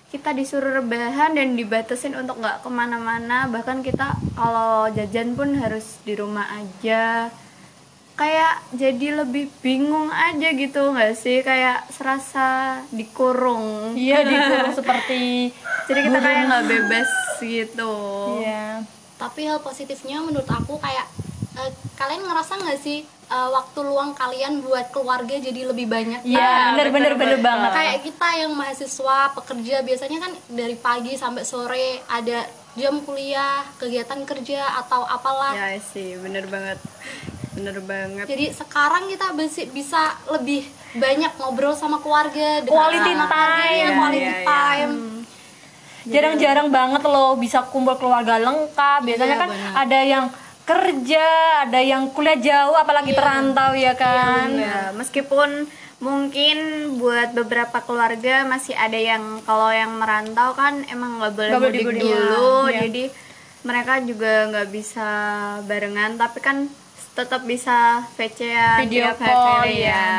kita 0.10 0.34
disuruh 0.34 0.82
rebahan 0.82 1.38
dan 1.38 1.54
dibatasin 1.54 2.18
untuk 2.18 2.42
nggak 2.42 2.66
ke 2.66 2.70
mana-mana 2.74 3.46
bahkan 3.48 3.86
kita 3.86 4.18
kalau 4.34 4.90
jajan 4.92 5.38
pun 5.38 5.54
harus 5.54 6.02
di 6.02 6.18
rumah 6.18 6.50
aja. 6.50 7.30
Kayak 8.18 8.58
jadi 8.74 9.24
lebih 9.24 9.54
bingung 9.62 10.10
aja 10.10 10.50
gitu 10.58 10.90
nggak 10.90 11.14
sih? 11.14 11.46
Kayak 11.46 11.86
serasa 11.94 12.82
dikurung. 12.90 13.94
Iya 13.94 14.26
dikurung 14.34 14.74
seperti 14.74 15.54
jadi 15.86 16.00
kita 16.10 16.20
kayak 16.26 16.42
nggak 16.50 16.66
bebas 16.66 17.10
gitu. 17.38 17.94
Iya. 18.42 18.82
Tapi 19.22 19.46
hal 19.46 19.62
positifnya 19.62 20.26
menurut 20.26 20.50
aku 20.50 20.82
kayak 20.82 21.06
eh, 21.54 21.70
kalian 21.94 22.24
ngerasa 22.24 22.54
nggak 22.58 22.80
sih 22.80 23.00
eh, 23.04 23.50
waktu 23.50 23.80
luang 23.82 24.12
kalian 24.14 24.60
buat 24.60 24.90
keluarga 24.90 25.36
jadi 25.38 25.62
lebih 25.66 25.86
banyak? 25.86 26.24
Iya 26.24 26.74
bener 26.74 26.90
bener 26.90 27.14
bener 27.16 27.40
banget. 27.40 27.72
kayak 27.72 27.98
kita 28.04 28.28
yang 28.38 28.52
mahasiswa 28.52 29.18
pekerja 29.34 29.76
biasanya 29.82 30.18
kan 30.20 30.32
dari 30.48 30.76
pagi 30.76 31.14
sampai 31.14 31.44
sore 31.44 31.88
ada 32.08 32.44
jam 32.72 33.00
kuliah 33.02 33.68
kegiatan 33.76 34.24
kerja 34.24 34.80
atau 34.80 35.04
apalah. 35.04 35.52
Ya 35.52 35.76
sih 35.78 36.16
bener 36.18 36.48
banget. 36.48 36.80
Bener 37.52 37.84
banget. 37.84 38.26
Jadi 38.26 38.46
sekarang 38.50 39.12
kita 39.12 39.36
bisa 39.68 40.02
lebih 40.30 40.64
banyak 40.94 41.36
ngobrol 41.36 41.72
sama 41.74 42.00
keluarga 42.00 42.64
Quality 42.64 43.12
time. 43.12 43.28
ya, 43.28 43.68
Iya, 43.70 43.88
quality 43.94 44.24
iya, 44.24 44.32
iya. 44.34 44.48
time. 44.48 44.94
Jarang-jarang 46.02 46.68
banget 46.70 47.04
loh 47.06 47.36
bisa 47.36 47.62
kumpul 47.64 47.94
keluarga 47.94 48.40
lengkap. 48.40 49.00
Biasanya 49.04 49.36
Iya, 49.36 49.42
kan 49.42 49.50
benar. 49.52 49.72
ada 49.78 50.00
yang 50.02 50.26
kerja 50.72 51.26
ada 51.68 51.80
yang 51.84 52.08
kuliah 52.16 52.40
jauh 52.40 52.76
apalagi 52.80 53.12
perantau 53.12 53.76
ya 53.76 53.92
kan 54.00 54.56
Ya, 54.56 54.96
meskipun 54.96 55.68
mungkin 56.02 56.58
buat 56.98 57.36
beberapa 57.38 57.78
keluarga 57.84 58.48
masih 58.48 58.74
ada 58.74 58.98
yang 58.98 59.44
kalau 59.46 59.70
yang 59.70 60.00
merantau 60.00 60.56
kan 60.58 60.82
emang 60.90 61.22
nggak 61.22 61.34
boleh 61.38 61.52
boleh 61.54 61.62
mudik 61.70 61.86
mudik, 61.86 62.02
dulu, 62.02 62.52
iya. 62.72 62.90
jadi 62.90 63.04
mereka 63.62 64.02
juga 64.02 64.50
nggak 64.50 64.70
bisa 64.74 65.10
barengan, 65.70 66.18
tapi 66.18 66.40
kan 66.42 66.66
tetap 67.14 67.46
bisa 67.46 68.02
VC-an 68.18 68.88
Video 68.88 69.14
tiap 69.14 69.22
call, 69.22 69.70
ya. 69.70 69.94
ya. 69.94 70.10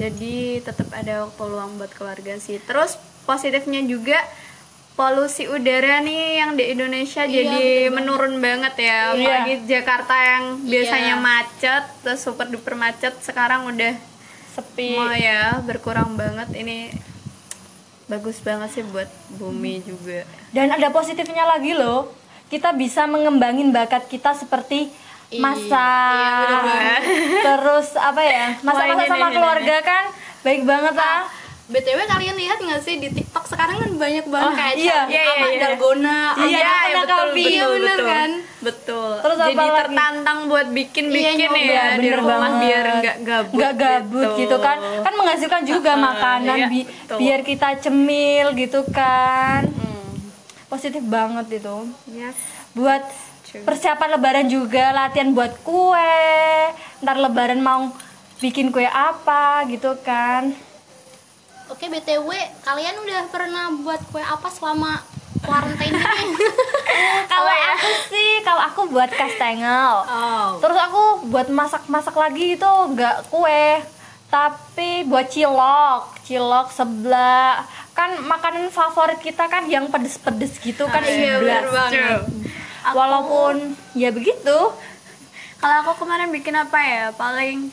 Jadi 0.00 0.58
tetap 0.64 0.88
ada 0.90 1.28
waktu 1.28 1.42
luang 1.46 1.78
buat 1.78 1.92
keluarga 1.94 2.34
sih. 2.42 2.58
Terus 2.58 2.98
positifnya 3.22 3.84
juga 3.86 4.18
polusi 4.92 5.48
udara 5.48 6.04
nih 6.04 6.44
yang 6.44 6.50
di 6.54 6.68
Indonesia 6.72 7.24
jadi 7.24 7.88
menurun 7.88 8.38
banget 8.38 8.74
ya. 8.76 9.12
Iya. 9.12 9.16
Apalagi 9.16 9.54
Jakarta 9.64 10.14
yang 10.14 10.44
biasanya 10.68 11.14
macet, 11.16 11.84
terus 12.04 12.20
super 12.20 12.46
duper 12.48 12.76
macet, 12.76 13.16
sekarang 13.24 13.66
udah 13.72 13.96
sepi. 14.52 14.96
Oh 15.00 15.14
ya, 15.14 15.64
berkurang 15.64 16.14
banget. 16.14 16.52
Ini 16.52 16.92
bagus 18.06 18.44
banget 18.44 18.68
sih 18.76 18.84
buat 18.84 19.08
bumi 19.40 19.80
juga. 19.84 20.28
dan 20.52 20.68
ada 20.68 20.92
positifnya 20.92 21.48
lagi 21.48 21.72
loh. 21.72 22.12
Kita 22.52 22.76
bisa 22.76 23.08
mengembangin 23.08 23.72
bakat 23.72 24.04
kita 24.12 24.36
seperti 24.36 24.92
masak 25.40 27.00
terus 27.40 27.96
apa 27.96 28.20
ya 28.20 28.46
masak-masak 28.60 29.08
ini, 29.08 29.08
sama 29.08 29.28
keluarga 29.32 29.76
kan 29.80 30.04
baik 30.44 30.62
banget 30.68 30.94
ah 31.00 31.24
btw 31.72 31.98
kalian 32.04 32.36
lihat 32.36 32.58
nggak 32.58 32.80
sih 32.80 32.94
di 32.96 33.08
tiktok 33.10 33.44
sekarang 33.44 33.76
kan 33.78 33.90
banyak 33.96 34.24
banget 34.24 34.44
Oh, 34.44 34.54
kayak 34.54 34.76
iya. 34.76 34.98
Iya, 35.02 35.22
iya, 35.24 35.46
iya. 35.48 35.58
dalgona 35.58 36.18
Iya, 36.36 36.60
apa- 36.60 36.84
iya, 36.84 37.00
betul, 37.00 37.26
iya 37.34 37.64
bener 37.66 37.98
kan 38.00 38.30
Betul. 38.62 39.12
Terus 39.18 39.36
Jadi 39.36 39.52
apa 39.52 39.62
lagi? 39.64 39.78
tertantang 39.82 40.38
buat 40.46 40.66
bikin-bikin 40.70 41.34
Iya, 41.34 41.50
ya 41.50 41.64
Ya, 41.66 41.84
di 41.90 41.98
bener 41.98 42.18
rumah 42.20 42.38
banget. 42.38 42.60
biar 42.60 42.84
nggak 42.94 43.16
gabut. 43.22 43.56
nggak 43.58 43.74
gabut 43.74 44.28
gitu. 44.36 44.56
kan 44.58 44.76
kan 45.02 45.12
menghasilkan 45.16 45.62
juga 45.64 45.92
makanan 45.94 46.56
iya, 46.56 46.68
bi- 46.68 46.86
betul. 46.86 47.16
biar 47.18 47.40
kita 47.42 47.68
cemil 47.80 48.46
gitu 48.54 48.80
kan 48.90 49.66
Hmm. 49.66 50.14
positif 50.68 51.02
banget 51.02 51.58
itu 51.58 51.76
Yes. 52.08 52.36
buat 52.70 53.02
persiapan 53.58 54.08
lebaran 54.12 54.46
juga 54.46 54.92
latihan 54.92 55.28
buat 55.28 55.58
kue 55.60 56.22
ntar 57.00 57.16
lebaran 57.16 57.58
mau 57.58 57.90
bikin 58.38 58.70
kue 58.70 58.86
apa 58.86 59.42
gitu 59.66 59.92
kan 60.00 60.54
oke 61.72 61.84
btw 61.88 62.28
kalian 62.60 62.96
udah 62.98 63.22
pernah 63.26 63.72
buat 63.74 64.00
kue 64.08 64.20
apa 64.20 64.48
selama 64.48 65.00
quarantine? 65.40 65.96
Ini 65.96 66.38
kalau 67.32 67.48
aku 67.50 67.88
sih 68.06 68.30
kalau 68.40 68.62
aku 68.62 68.80
buat 68.86 69.10
kastengel 69.10 70.04
Oh. 70.04 70.60
terus 70.60 70.78
aku 70.78 71.02
buat 71.26 71.48
masak-masak 71.48 72.12
lagi 72.14 72.54
itu 72.54 72.70
nggak 72.88 73.26
kue 73.26 73.80
tapi 74.28 75.04
buat 75.04 75.28
cilok. 75.28 76.22
Cilok 76.22 76.68
seblak. 76.70 77.68
Kan 77.92 78.16
makanan 78.22 78.68
favorit 78.68 79.18
kita 79.18 79.44
kan 79.44 79.66
yang 79.66 79.88
pedes-pedes 79.88 80.56
gitu 80.56 80.88
kan 80.88 81.02
Iya, 81.02 81.36
banget. 81.36 82.24
walaupun 82.90 83.54
ya 83.92 84.08
begitu. 84.08 84.72
Kalau 85.58 85.76
aku 85.80 85.92
kemarin 85.98 86.28
bikin 86.28 86.54
apa 86.54 86.78
ya? 86.80 87.04
Paling 87.12 87.68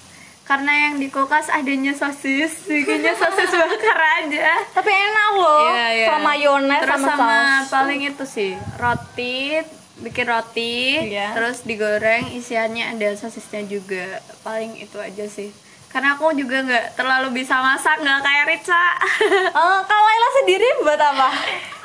karena 0.49 0.73
yang 0.81 0.97
di 0.97 1.07
kulkas 1.07 1.45
adanya 1.47 1.93
sosis, 1.93 2.65
bikinnya 2.65 3.13
sosis 3.13 3.53
bakar 3.61 3.99
aja. 4.17 4.57
tapi 4.73 4.89
enak 4.89 5.27
loh 5.35 5.69
Iya, 5.69 5.87
iya. 5.93 6.07
sama 6.09 6.21
mayones 6.27 6.81
terus 6.81 6.93
sama, 6.97 7.09
sama, 7.13 7.29
saus 7.29 7.69
paling 7.69 8.01
itu 8.03 8.25
sih 8.25 8.51
roti 8.75 9.61
bikin 9.99 10.25
roti 10.25 11.05
Iya. 11.07 11.37
terus 11.37 11.61
digoreng 11.61 12.33
isiannya 12.33 12.97
ada 12.97 13.13
sosisnya 13.13 13.61
juga 13.63 14.17
paling 14.41 14.73
itu 14.75 14.97
aja 14.97 15.29
sih 15.29 15.53
karena 15.87 16.13
aku 16.13 16.33
juga 16.33 16.61
nggak 16.61 16.95
terlalu 16.95 17.29
bisa 17.35 17.59
masak 17.59 17.97
nggak 17.97 18.19
kayak 18.19 18.45
Rica 18.47 18.85
Eh, 19.59 19.79
kalau 19.83 20.03
Laila 20.03 20.29
sendiri 20.35 20.67
buat 20.79 20.97
apa 20.97 21.29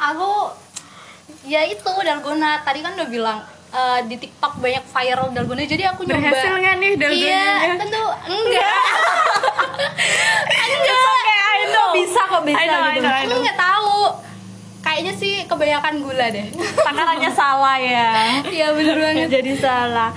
aku 0.05 0.33
ya 1.45 1.61
itu 1.63 1.85
dalgona 1.85 2.61
tadi 2.61 2.81
kan 2.81 2.95
udah 2.95 3.09
bilang 3.09 3.39
eh, 3.75 4.01
di 4.07 4.17
tiktok 4.17 4.63
banyak 4.63 4.85
viral 4.87 5.27
dalgona 5.35 5.67
jadi 5.67 5.91
aku 5.91 6.07
nyoba. 6.07 6.31
Berhasil 6.31 6.55
nggak 6.55 6.75
nih 6.79 6.91
iya 7.13 7.45
dalgonanya 7.59 7.77
tentu 7.83 8.05
enggak. 8.31 8.83
Kok 11.65 11.91
bisa 11.97 12.21
kok 12.29 12.43
bisa 12.47 12.59
I 12.61 12.67
know, 12.67 12.81
I 12.81 12.95
gitu. 12.95 13.07
know, 13.07 13.15
I 13.15 13.25
aku 13.25 13.39
nggak 13.43 13.59
tahu. 13.59 13.99
Kayaknya 14.85 15.13
sih 15.17 15.35
kebanyakan 15.49 15.95
gula 16.05 16.27
deh. 16.29 16.47
Takarannya 16.77 17.31
salah 17.33 17.77
ya. 17.81 18.11
Iya 18.45 18.69
bener 18.77 18.97
banget. 19.01 19.29
Jadi 19.33 19.53
salah. 19.57 20.13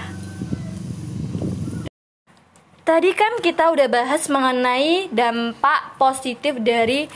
Tadi 2.83 3.11
kan 3.11 3.39
kita 3.39 3.67
udah 3.71 3.87
bahas 3.87 4.27
mengenai 4.27 5.11
dampak 5.11 5.95
positif 5.99 6.55
dari 6.59 7.07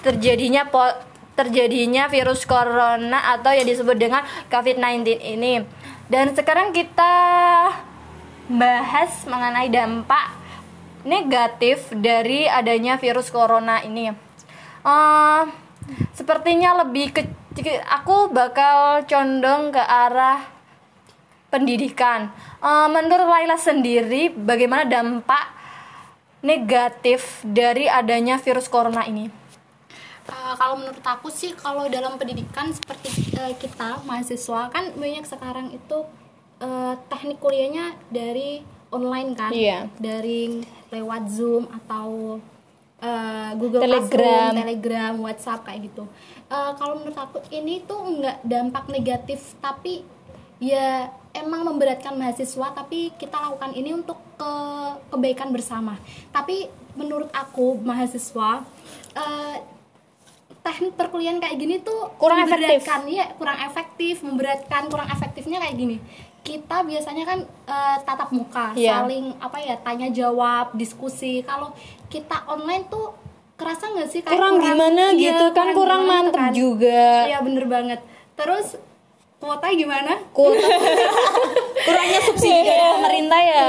terjadinya 0.00 0.68
po- 0.68 0.96
terjadinya 1.32 2.08
virus 2.08 2.42
corona 2.42 3.36
atau 3.36 3.52
yang 3.52 3.68
disebut 3.68 3.96
dengan 3.96 4.24
COVID-19 4.48 5.04
ini. 5.20 5.64
Dan 6.08 6.32
sekarang 6.32 6.72
kita 6.72 7.14
bahas 8.48 9.28
mengenai 9.28 9.68
dampak 9.68 10.32
negatif 11.04 11.92
dari 11.92 12.48
adanya 12.48 12.96
virus 12.96 13.28
corona 13.28 13.84
ini. 13.84 14.08
Eh, 14.88 15.42
sepertinya 16.16 16.80
lebih 16.80 17.12
ke 17.12 17.28
aku 17.84 18.32
bakal 18.32 19.04
condong 19.04 19.68
ke 19.68 19.82
arah 19.84 20.48
pendidikan. 21.52 22.32
Eh, 22.64 22.88
menurut 22.88 23.28
Laila 23.28 23.60
sendiri, 23.60 24.32
bagaimana 24.32 24.88
dampak 24.88 25.44
negatif 26.40 27.44
dari 27.44 27.84
adanya 27.84 28.40
virus 28.40 28.64
corona 28.72 29.04
ini? 29.04 29.28
Uh, 30.28 30.52
kalau 30.60 30.76
menurut 30.76 31.00
aku 31.00 31.32
sih 31.32 31.56
kalau 31.56 31.88
dalam 31.88 32.20
pendidikan 32.20 32.68
seperti 32.68 33.32
uh, 33.40 33.56
kita 33.56 34.04
mahasiswa 34.04 34.68
kan 34.68 34.92
banyak 34.92 35.24
sekarang 35.24 35.72
itu 35.72 36.04
uh, 36.60 36.94
teknik 37.08 37.40
kuliahnya 37.40 37.96
dari 38.12 38.60
online 38.92 39.32
kan 39.32 39.48
Iya. 39.52 39.88
dari 39.96 40.60
lewat 40.92 41.32
zoom 41.32 41.64
atau 41.72 42.36
uh, 43.00 43.50
Google 43.56 43.84
Telegram. 43.84 44.08
Classroom, 44.08 44.60
Telegram, 44.60 45.12
WhatsApp 45.16 45.64
kayak 45.64 45.80
gitu. 45.92 46.04
Uh, 46.52 46.72
kalau 46.76 47.00
menurut 47.00 47.18
aku 47.18 47.40
ini 47.48 47.84
tuh 47.88 48.20
nggak 48.20 48.44
dampak 48.44 48.84
negatif 48.92 49.56
tapi 49.64 50.04
ya 50.58 51.08
emang 51.32 51.62
memberatkan 51.62 52.18
mahasiswa 52.18 52.74
tapi 52.74 53.14
kita 53.14 53.36
lakukan 53.38 53.72
ini 53.72 53.94
untuk 53.94 54.20
ke 54.36 54.52
kebaikan 55.14 55.48
bersama. 55.54 55.96
Tapi 56.34 56.68
menurut 56.98 57.30
aku 57.30 57.78
mahasiswa 57.80 58.66
uh, 59.14 59.56
teknik 60.60 60.94
perkuliahan 60.94 61.38
kayak 61.38 61.56
gini 61.56 61.76
tuh 61.78 62.12
Kurang 62.16 62.44
efektif. 62.44 62.84
iya 63.06 63.30
kurang 63.34 63.58
efektif 63.58 64.20
memberatkan 64.20 64.86
kurang 64.86 65.08
efektifnya 65.08 65.58
kayak 65.58 65.76
gini 65.76 65.96
kita 66.40 66.80
biasanya 66.80 67.24
kan 67.24 67.38
eh, 67.44 67.96
tatap 68.02 68.30
muka 68.30 68.72
Iya. 68.72 69.02
saling 69.02 69.36
apa 69.36 69.58
ya 69.58 69.76
tanya 69.78 70.08
jawab 70.08 70.72
diskusi 70.72 71.40
kalau 71.42 71.72
kita 72.06 72.46
online 72.46 72.86
tuh 72.86 73.12
kerasa 73.54 73.90
nggak 73.90 74.08
sih 74.08 74.20
kayak 74.20 74.32
Kurang 74.32 74.56
gimana 74.58 75.10
iya, 75.10 75.18
gitu 75.26 75.46
kan, 75.50 75.74
kurang 75.74 76.02
gimana 76.02 76.22
mantep 76.24 76.38
kan. 76.40 76.52
juga. 76.52 77.26
iya 77.26 77.38
bener 77.38 77.66
banget 77.66 78.00
terus 78.32 78.78
kuota 79.38 79.70
gimana? 79.70 80.18
Kuota. 80.34 80.66
Kurangnya 81.86 82.20
subsidi 82.26 82.60
dari 82.68 82.84
pemerintah 82.98 83.40
ya. 83.40 83.66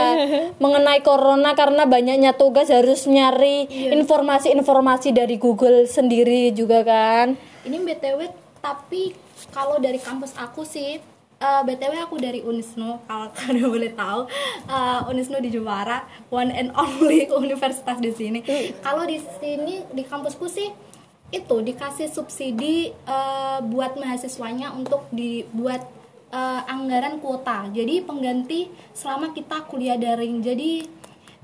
Mengenai 0.58 1.00
corona 1.06 1.54
karena 1.54 1.86
banyaknya 1.86 2.34
tugas 2.34 2.74
harus 2.74 3.06
nyari 3.06 3.70
informasi-informasi 3.94 5.14
dari 5.14 5.38
Google 5.38 5.86
sendiri 5.86 6.52
juga 6.52 6.82
kan. 6.82 7.38
ini 7.68 7.76
btw 7.86 8.32
tapi 8.64 9.14
kalau 9.52 9.78
dari 9.78 10.00
kampus 10.02 10.34
aku 10.40 10.64
sih 10.66 10.98
eh, 11.38 11.62
btw 11.68 12.02
aku 12.02 12.18
dari 12.18 12.42
Unisnu 12.42 13.04
kalau 13.06 13.30
kalian 13.38 13.70
boleh 13.70 13.94
tahu. 13.94 14.26
Eh, 14.66 15.10
Unisnu 15.14 15.38
di 15.38 15.54
Jepara 15.54 16.02
one 16.34 16.50
and 16.50 16.74
only 16.74 17.30
universitas 17.30 18.02
di 18.02 18.10
sini. 18.10 18.40
Kalau 18.82 19.06
di 19.06 19.22
sini 19.38 19.86
di 19.94 20.02
kampusku 20.02 20.50
sih 20.50 20.89
itu 21.30 21.56
dikasih 21.60 22.08
subsidi 22.08 22.76
eh, 22.92 23.60
buat 23.64 23.94
mahasiswanya 23.96 24.72
untuk 24.72 25.06
dibuat 25.10 25.86
eh, 26.30 26.62
anggaran 26.66 27.18
kuota. 27.18 27.70
Jadi 27.70 28.02
pengganti 28.02 28.66
selama 28.92 29.30
kita 29.30 29.66
kuliah 29.66 29.96
daring. 29.96 30.42
Jadi 30.42 30.90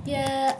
ya 0.04 0.54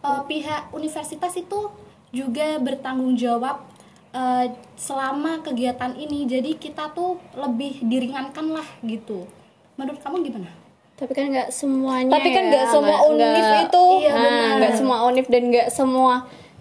eh, 0.00 0.22
pihak 0.24 0.70
universitas 0.70 1.34
itu 1.34 1.70
juga 2.10 2.58
bertanggung 2.58 3.14
jawab 3.14 3.66
eh, 4.10 4.46
selama 4.74 5.42
kegiatan 5.42 5.94
ini. 5.94 6.22
Jadi 6.24 6.54
kita 6.54 6.90
tuh 6.90 7.18
lebih 7.34 7.82
diringankan 7.82 8.54
lah 8.54 8.68
gitu. 8.80 9.26
Menurut 9.74 9.98
kamu 9.98 10.22
gimana? 10.22 10.50
Tapi 10.94 11.10
kan 11.10 11.26
nggak 11.26 11.50
semuanya 11.50 12.14
Tapi 12.14 12.28
kan 12.30 12.44
ya, 12.44 12.50
nggak 12.54 12.66
semua 12.70 12.86
nggak- 12.94 13.10
univ 13.10 13.26
nggak- 13.34 13.62
itu. 13.66 13.84
Iya, 13.98 14.14
nah, 14.14 14.50
nggak 14.62 14.74
semua 14.78 14.98
univ 15.04 15.26
dan 15.26 15.42
nggak 15.50 15.68
semua 15.68 16.14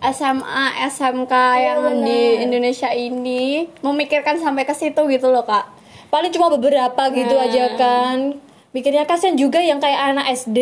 SMA, 0.05 0.63
SMK 0.85 1.33
yang 1.57 1.79
di 1.99 2.19
Indonesia 2.39 2.89
ini 2.89 3.65
memikirkan 3.79 4.35
sampai 4.35 4.63
ke 4.63 4.73
situ 4.73 4.99
gitu 5.07 5.27
loh 5.27 5.41
kak. 5.41 5.65
paling 6.05 6.29
cuma 6.29 6.45
beberapa 6.47 7.09
gitu 7.09 7.31
Nah. 7.31 7.43
aja 7.43 7.73
kan 7.73 8.37
mikirnya 8.69 9.01
kasihan 9.03 9.33
juga 9.33 9.57
yang 9.57 9.77
kayak 9.77 10.13
anak 10.13 10.29
SD 10.31 10.57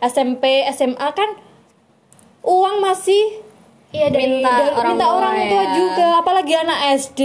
SMP 0.00 0.42
SMA 0.68 1.08
kan 1.10 1.26
uang 2.42 2.78
masih 2.80 3.42
Iya 3.90 4.08
dari 4.08 4.40
Minta 4.40 4.48
dari- 4.48 4.72
orang 4.72 4.92
minta 4.94 5.04
tua 5.04 5.16
orang 5.16 5.36
tua 5.46 5.62
ya. 5.62 5.72
juga 5.74 6.08
apalagi 6.16 6.52
anak 6.54 6.78
SD 6.96 7.20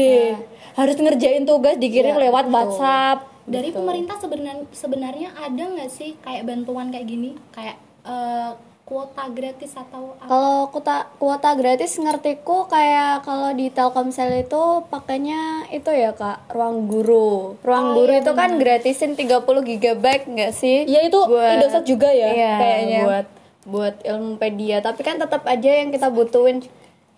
harus 0.74 0.96
ngerjain 0.96 1.44
tugas 1.44 1.76
dikirim 1.76 2.12
Ya, 2.12 2.22
lewat 2.24 2.46
betul. 2.46 2.56
WhatsApp 2.58 3.18
dari 3.46 3.70
pemerintah 3.72 4.16
sebenarnya 4.16 4.66
sebenarnya 4.70 5.30
ada 5.34 5.64
nggak 5.64 5.88
sih 5.90 6.20
kayak 6.20 6.44
bantuan 6.44 6.90
kayak 6.90 7.08
gini 7.08 7.40
kayak 7.50 7.78
eh, 8.04 8.52
kuota 8.88 9.28
gratis 9.28 9.76
atau 9.76 10.16
apa? 10.16 10.32
Kalau 10.32 10.72
kuota 10.72 10.98
kuota 11.20 11.52
gratis 11.60 12.00
ngertiku 12.00 12.72
kayak 12.72 13.28
kalau 13.28 13.52
di 13.52 13.68
Telkomsel 13.68 14.48
itu 14.48 14.88
pakainya 14.88 15.68
itu 15.76 15.92
ya 15.92 16.16
kak 16.16 16.48
ruang 16.56 16.88
guru. 16.88 17.60
Ruang 17.68 18.00
guru 18.00 18.16
itu 18.16 18.32
kan 18.32 18.56
gratisin 18.56 19.20
30 19.20 19.44
GB 19.44 20.06
nggak 20.32 20.52
sih? 20.56 20.88
Ya, 20.88 21.04
itu 21.04 21.20
Indosat 21.28 21.84
juga 21.84 22.08
ya, 22.16 22.32
Iya, 22.32 22.54
kayaknya. 22.56 23.02
buat 23.04 23.28
buat 23.68 23.96
ilmupedia. 24.08 24.80
Tapi 24.80 25.04
kan 25.04 25.20
tetap 25.20 25.44
aja 25.44 25.84
yang 25.84 25.92
kita 25.92 26.08
butuhin 26.08 26.64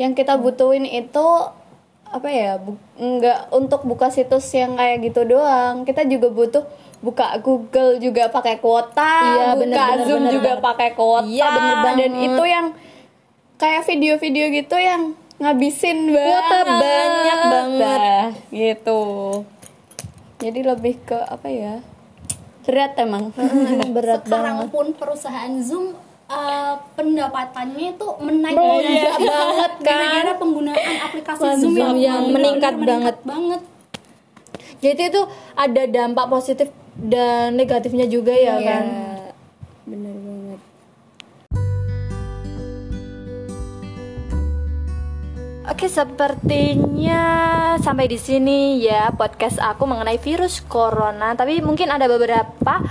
yang 0.01 0.17
kita 0.17 0.41
butuhin 0.41 0.89
itu 0.89 1.27
apa 2.09 2.27
ya? 2.27 2.57
Bu- 2.57 2.79
nggak 2.95 3.51
untuk 3.51 3.81
buka 3.83 4.09
situs 4.09 4.49
yang 4.51 4.73
kayak 4.73 5.01
gitu 5.03 5.25
doang. 5.25 5.83
Kita 5.83 6.03
juga 6.03 6.27
butuh 6.27 6.63
buka 6.99 7.39
Google 7.39 7.95
juga 7.97 8.27
pakai 8.27 8.59
kuota, 8.59 9.13
Iya, 9.23 9.55
buka 9.55 9.59
bener, 9.61 9.77
bener, 9.79 10.05
Zoom 10.05 10.21
bener, 10.21 10.33
juga 10.33 10.51
pakai 10.59 10.89
kuota. 10.91 11.25
Iya, 11.25 11.47
bener 11.47 11.75
Dan 11.75 11.83
banget. 11.95 12.11
itu 12.27 12.43
yang 12.43 12.65
kayak 13.55 13.81
video-video 13.85 14.45
gitu 14.53 14.75
yang 14.75 15.01
ngabisin 15.37 15.97
banget. 16.09 16.27
Kuota 16.27 16.59
banyak 16.67 17.39
banget. 17.45 17.99
Nah, 18.01 18.27
gitu. 18.49 19.01
Jadi 20.39 20.59
lebih 20.61 20.95
ke 21.03 21.17
apa 21.17 21.47
ya? 21.47 21.75
Berat 22.63 22.93
emang. 22.97 23.31
berat 23.89 24.23
sekarang 24.23 24.61
banget 24.61 24.67
pun 24.69 24.87
perusahaan 24.93 25.53
Zoom 25.59 25.95
eh, 26.29 26.73
pendapatannya 26.95 27.85
itu 27.97 28.07
menaik 28.21 28.55
Melonjak 28.55 29.17
banget 29.33 29.71
kan. 29.81 29.85
gara-gara 29.85 30.33
penggunaan 30.37 30.95
aplikasi 31.03 31.41
Zoom 31.57 31.59
Zoom 31.59 31.75
yang, 31.75 31.95
yang 31.97 32.23
meningkat 32.29 32.73
banget. 32.77 33.15
banget 33.25 33.61
jadi 34.79 35.11
itu 35.11 35.21
ada 35.57 35.83
dampak 35.89 36.25
positif 36.29 36.69
dan 36.95 37.57
negatifnya 37.57 38.07
juga 38.07 38.31
ya 38.31 38.55
kan 38.61 38.85
Bener 39.89 40.13
banget. 40.13 40.59
Oke, 45.65 45.85
sepertinya 45.85 47.23
sampai 47.77 48.05
di 48.05 48.17
sini 48.17 48.81
ya 48.81 49.09
podcast 49.13 49.57
aku 49.57 49.85
mengenai 49.85 50.17
virus 50.17 50.61
corona. 50.61 51.33
Tapi 51.33 51.61
mungkin 51.61 51.89
ada 51.89 52.05
beberapa 52.05 52.81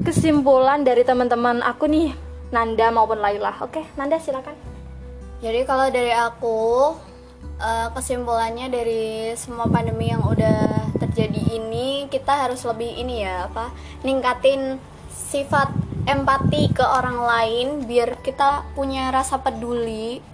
kesimpulan 0.00 0.80
dari 0.80 1.04
teman-teman 1.04 1.60
aku 1.60 1.84
nih, 1.88 2.12
Nanda 2.56 2.88
maupun 2.88 3.20
Laila. 3.20 3.52
Oke, 3.60 3.84
Nanda 4.00 4.16
silakan. 4.16 4.56
Jadi 5.44 5.68
kalau 5.68 5.92
dari 5.92 6.16
aku 6.16 6.96
eh, 7.60 7.88
kesimpulannya 7.92 8.72
dari 8.72 9.36
semua 9.36 9.68
pandemi 9.68 10.08
yang 10.08 10.24
udah 10.24 10.88
terjadi 10.96 11.60
ini 11.60 12.08
kita 12.08 12.48
harus 12.48 12.64
lebih 12.64 12.88
ini 12.96 13.20
ya 13.28 13.52
apa 13.52 13.68
ningkatin 14.00 14.80
sifat 15.12 15.68
empati 16.08 16.72
ke 16.72 16.80
orang 16.80 17.20
lain 17.20 17.66
biar 17.84 18.16
kita 18.24 18.64
punya 18.72 19.12
rasa 19.12 19.36
peduli 19.44 20.24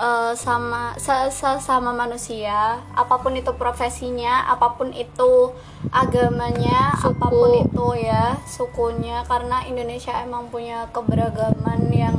eh, 0.00 0.32
sama 0.32 0.96
se- 0.96 1.28
sesama 1.28 1.92
manusia 1.92 2.80
apa 2.96 3.20
pun 3.20 3.36
itu 3.36 3.52
profesinya 3.52 4.48
apa 4.48 4.72
pun 4.80 4.88
itu 4.96 5.52
agamanya 5.92 6.96
Suku. 6.96 7.12
apa 7.12 7.26
pun 7.28 7.50
itu 7.60 7.86
ya 8.00 8.24
sukunya 8.48 9.20
karena 9.28 9.60
Indonesia 9.68 10.16
emang 10.24 10.48
punya 10.48 10.88
keberagaman 10.90 11.92
yang 11.92 12.16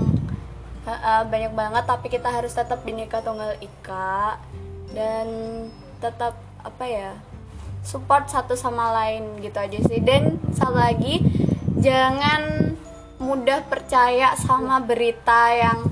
Ha-ha, 0.82 1.30
banyak 1.30 1.54
banget 1.54 1.86
tapi 1.86 2.10
kita 2.10 2.26
harus 2.34 2.58
tetap 2.58 2.82
bineka 2.82 3.22
tunggal 3.22 3.54
ika 3.62 4.42
dan 4.98 5.30
tetap 6.02 6.34
apa 6.58 6.86
ya 6.90 7.12
support 7.86 8.26
satu 8.26 8.58
sama 8.58 8.90
lain 8.90 9.46
gitu 9.46 9.62
aja 9.62 9.78
sih 9.78 10.02
dan 10.02 10.42
satu 10.50 10.74
lagi 10.74 11.22
jangan 11.78 12.74
mudah 13.22 13.62
percaya 13.70 14.34
sama 14.34 14.82
berita 14.82 15.54
yang 15.54 15.91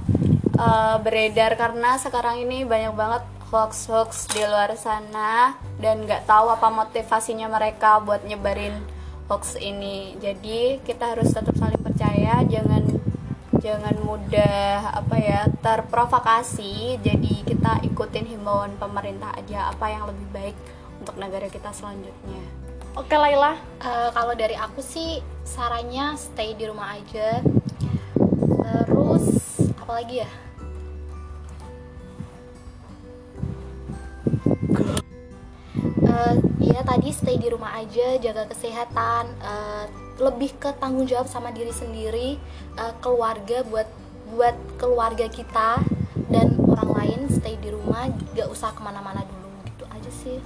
eh, 0.60 0.96
beredar 1.00 1.56
karena 1.56 1.96
sekarang 1.96 2.44
ini 2.44 2.68
banyak 2.68 2.94
banget 2.94 3.24
hoax 3.50 3.90
hoax 3.90 4.30
di 4.30 4.46
luar 4.46 4.78
sana 4.78 5.58
dan 5.82 6.06
nggak 6.06 6.30
tahu 6.30 6.54
apa 6.54 6.70
motivasinya 6.70 7.50
mereka 7.50 7.98
buat 7.98 8.22
nyebarin 8.22 8.78
hoax 9.26 9.58
ini. 9.58 10.14
Jadi 10.22 10.82
kita 10.86 11.18
harus 11.18 11.34
tetap 11.34 11.58
saling 11.58 11.82
percaya 11.82 12.46
jangan 12.46 12.86
jangan 13.58 13.96
mudah 14.06 14.94
apa 15.02 15.16
ya 15.18 15.42
terprovokasi. 15.66 17.02
Jadi 17.02 17.42
kita 17.46 17.82
ikutin 17.90 18.30
himbauan 18.30 18.78
pemerintah 18.78 19.34
aja 19.34 19.74
apa 19.74 19.86
yang 19.90 20.06
lebih 20.06 20.28
baik 20.30 20.56
untuk 21.02 21.18
negara 21.18 21.50
kita 21.50 21.74
selanjutnya. 21.74 22.44
Oke, 22.98 23.16
Laila. 23.16 23.58
Eh, 23.82 24.10
kalau 24.14 24.34
dari 24.38 24.58
aku 24.58 24.82
sih 24.82 25.22
sarannya 25.42 26.14
stay 26.18 26.54
di 26.54 26.70
rumah 26.70 26.98
aja. 26.98 27.42
Terus 28.60 29.26
apa 29.74 30.06
lagi 30.06 30.22
ya 30.22 30.30
Eh, 36.20 36.36
ya 36.76 36.84
tadi 36.84 37.16
stay 37.16 37.40
di 37.40 37.48
rumah 37.48 37.80
aja 37.80 38.20
jaga 38.20 38.44
kesehatan 38.52 39.24
eh, 39.40 39.86
lebih 40.20 40.52
ke 40.60 40.76
tanggung 40.76 41.08
jawab 41.08 41.32
sama 41.32 41.56
diri 41.56 41.72
sendiri 41.72 42.36
eh, 42.76 42.94
keluarga 43.00 43.64
buat 43.64 43.88
buat 44.36 44.56
keluarga 44.76 45.32
kita 45.32 45.80
dan 46.28 46.60
orang 46.68 46.92
lain 46.92 47.20
stay 47.32 47.56
di 47.64 47.72
rumah 47.72 48.12
gak 48.36 48.52
usah 48.52 48.76
ke 48.76 48.82
mana-mana 48.84 49.24
dulu 49.24 49.48
gitu 49.64 49.86
aja 49.88 50.12
sih. 50.12 50.38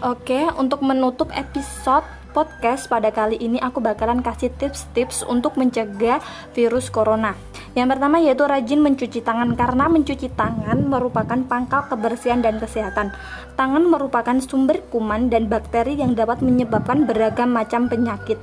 Oke, 0.00 0.48
untuk 0.56 0.80
menutup 0.80 1.28
episode 1.32 2.19
podcast 2.30 2.86
pada 2.86 3.10
kali 3.10 3.36
ini 3.38 3.58
aku 3.58 3.82
bakalan 3.82 4.22
kasih 4.22 4.48
tips-tips 4.56 5.26
untuk 5.26 5.58
mencegah 5.58 6.22
virus 6.54 6.88
corona. 6.88 7.34
Yang 7.78 7.94
pertama 7.94 8.16
yaitu 8.18 8.46
rajin 8.46 8.80
mencuci 8.82 9.20
tangan 9.22 9.54
karena 9.54 9.86
mencuci 9.86 10.30
tangan 10.34 10.78
merupakan 10.86 11.38
pangkal 11.46 11.86
kebersihan 11.86 12.42
dan 12.42 12.58
kesehatan. 12.58 13.14
Tangan 13.54 13.86
merupakan 13.86 14.38
sumber 14.42 14.82
kuman 14.90 15.30
dan 15.30 15.46
bakteri 15.46 15.94
yang 15.94 16.18
dapat 16.18 16.42
menyebabkan 16.42 17.06
beragam 17.06 17.54
macam 17.54 17.86
penyakit. 17.86 18.38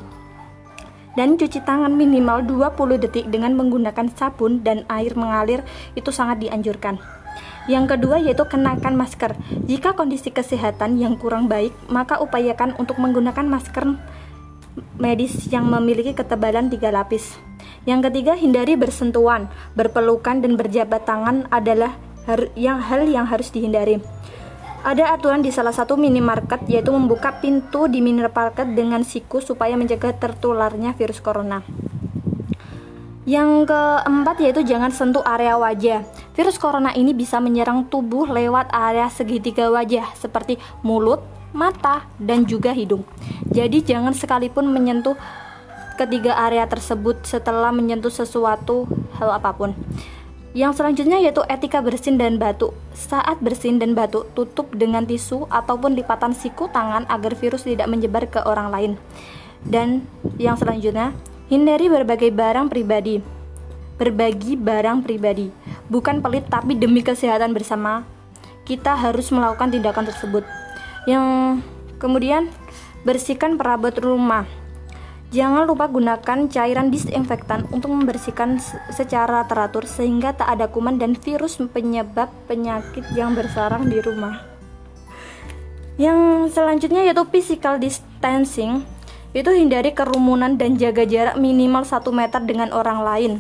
Dan 1.18 1.34
cuci 1.34 1.66
tangan 1.66 1.98
minimal 1.98 2.46
20 2.46 3.02
detik 3.02 3.26
dengan 3.34 3.58
menggunakan 3.58 4.06
sabun 4.14 4.62
dan 4.62 4.86
air 4.86 5.18
mengalir 5.18 5.66
itu 5.98 6.14
sangat 6.14 6.46
dianjurkan. 6.46 7.02
Yang 7.68 7.96
kedua 7.96 8.24
yaitu 8.24 8.48
kenakan 8.48 8.96
masker. 8.96 9.36
Jika 9.68 9.92
kondisi 9.94 10.32
kesehatan 10.32 10.96
yang 10.98 11.20
kurang 11.20 11.52
baik, 11.52 11.76
maka 11.92 12.24
upayakan 12.24 12.74
untuk 12.80 12.96
menggunakan 12.96 13.44
masker 13.44 13.84
medis 14.98 15.52
yang 15.52 15.68
memiliki 15.68 16.16
ketebalan 16.16 16.72
tiga 16.72 16.90
lapis. 16.90 17.36
Yang 17.84 18.12
ketiga, 18.12 18.40
hindari 18.40 18.80
bersentuhan, 18.80 19.52
berpelukan 19.76 20.40
dan 20.40 20.56
berjabat 20.56 21.04
tangan 21.08 21.48
adalah 21.52 21.96
yang 22.60 22.84
hal 22.84 23.08
yang 23.08 23.24
harus 23.28 23.52
dihindari. 23.52 24.04
Ada 24.88 25.20
aturan 25.20 25.44
di 25.44 25.52
salah 25.52 25.76
satu 25.76 26.00
minimarket 26.00 26.64
yaitu 26.72 26.96
membuka 26.96 27.44
pintu 27.44 27.92
di 27.92 28.00
minimarket 28.00 28.72
dengan 28.72 29.04
siku 29.04 29.44
supaya 29.44 29.76
mencegah 29.76 30.16
tertularnya 30.16 30.96
virus 30.96 31.20
corona. 31.20 31.64
Yang 33.28 33.68
keempat 33.68 34.40
yaitu 34.40 34.64
jangan 34.64 34.88
sentuh 34.88 35.20
area 35.28 35.60
wajah. 35.60 36.08
Virus 36.32 36.56
corona 36.56 36.96
ini 36.96 37.12
bisa 37.12 37.44
menyerang 37.44 37.92
tubuh 37.92 38.24
lewat 38.24 38.72
area 38.72 39.12
segitiga 39.12 39.68
wajah 39.68 40.16
seperti 40.16 40.56
mulut, 40.80 41.20
mata, 41.52 42.08
dan 42.24 42.48
juga 42.48 42.72
hidung. 42.72 43.04
Jadi 43.52 43.84
jangan 43.84 44.16
sekalipun 44.16 44.72
menyentuh 44.72 45.20
ketiga 46.00 46.40
area 46.40 46.64
tersebut 46.72 47.28
setelah 47.28 47.76
menyentuh 47.76 48.08
sesuatu 48.08 48.88
hal 49.20 49.36
apa 49.36 49.52
pun. 49.52 49.76
Yang 50.56 50.80
selanjutnya 50.80 51.20
yaitu 51.20 51.44
etika 51.52 51.84
bersin 51.84 52.16
dan 52.16 52.40
batuk. 52.40 52.80
Saat 52.96 53.44
bersin 53.44 53.76
dan 53.76 53.92
batuk, 53.92 54.32
tutup 54.40 54.72
dengan 54.72 55.04
tisu 55.04 55.52
ataupun 55.52 56.00
lipatan 56.00 56.32
siku 56.32 56.72
tangan 56.72 57.04
agar 57.12 57.36
virus 57.36 57.68
tidak 57.68 57.92
menyebar 57.92 58.24
ke 58.32 58.40
orang 58.40 58.72
lain. 58.72 58.92
Dan 59.68 60.08
yang 60.40 60.56
selanjutnya, 60.56 61.12
hindari 61.48 61.88
berbagai 61.88 62.32
barang 62.32 62.68
pribadi. 62.68 63.24
Berbagi 63.98 64.54
barang 64.54 65.02
pribadi, 65.02 65.50
bukan 65.90 66.22
pelit 66.22 66.46
tapi 66.46 66.78
demi 66.78 67.02
kesehatan 67.02 67.56
bersama. 67.56 68.06
Kita 68.62 68.94
harus 68.94 69.34
melakukan 69.34 69.74
tindakan 69.74 70.06
tersebut. 70.06 70.46
Yang 71.10 71.26
kemudian 71.98 72.54
bersihkan 73.02 73.58
perabot 73.58 73.96
rumah. 73.98 74.46
Jangan 75.28 75.68
lupa 75.68 75.92
gunakan 75.92 76.48
cairan 76.48 76.88
disinfektan 76.88 77.68
untuk 77.76 77.92
membersihkan 77.92 78.64
secara 78.96 79.44
teratur 79.44 79.84
sehingga 79.84 80.32
tak 80.32 80.56
ada 80.56 80.72
kuman 80.72 80.96
dan 80.96 81.20
virus 81.20 81.60
penyebab 81.60 82.32
penyakit 82.48 83.04
yang 83.12 83.36
bersarang 83.36 83.92
di 83.92 84.00
rumah. 84.00 84.40
Yang 86.00 86.54
selanjutnya 86.56 87.04
yaitu 87.04 87.28
physical 87.28 87.76
distancing, 87.76 88.88
itu 89.38 89.54
hindari 89.54 89.94
kerumunan 89.94 90.58
dan 90.58 90.82
jaga 90.82 91.06
jarak 91.06 91.38
minimal 91.38 91.86
1 91.86 92.02
meter 92.10 92.42
dengan 92.42 92.74
orang 92.74 93.06
lain. 93.06 93.34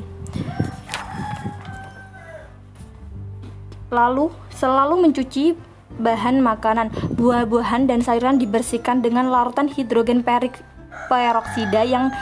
Lalu, 3.89 4.29
selalu 4.53 5.09
mencuci 5.09 5.57
bahan 5.97 6.37
makanan, 6.37 6.93
buah-buahan 7.17 7.89
dan 7.89 8.05
sayuran 8.05 8.37
dibersihkan 8.37 9.01
dengan 9.01 9.33
larutan 9.33 9.65
hidrogen 9.65 10.21
peroksida 10.21 11.81
yang 11.81 12.13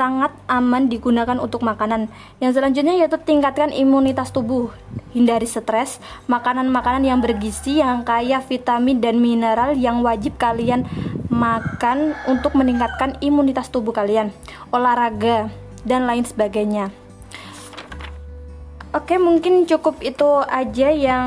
sangat 0.00 0.32
aman 0.48 0.88
digunakan 0.88 1.36
untuk 1.36 1.60
makanan. 1.60 2.08
Yang 2.40 2.56
selanjutnya 2.56 2.96
yaitu 2.96 3.20
tingkatkan 3.20 3.68
imunitas 3.68 4.32
tubuh. 4.32 4.72
Hindari 5.12 5.44
stres, 5.44 6.00
makanan-makanan 6.24 7.04
yang 7.04 7.20
bergizi 7.20 7.84
yang 7.84 8.00
kaya 8.00 8.40
vitamin 8.40 8.96
dan 9.04 9.20
mineral 9.20 9.76
yang 9.76 10.00
wajib 10.00 10.40
kalian 10.40 10.88
makan 11.28 12.16
untuk 12.24 12.56
meningkatkan 12.56 13.20
imunitas 13.20 13.68
tubuh 13.68 13.92
kalian. 13.92 14.32
Olahraga 14.72 15.52
dan 15.84 16.08
lain 16.08 16.24
sebagainya. 16.24 16.88
Oke, 18.90 19.20
mungkin 19.20 19.68
cukup 19.68 20.00
itu 20.00 20.26
aja 20.48 20.88
yang 20.90 21.26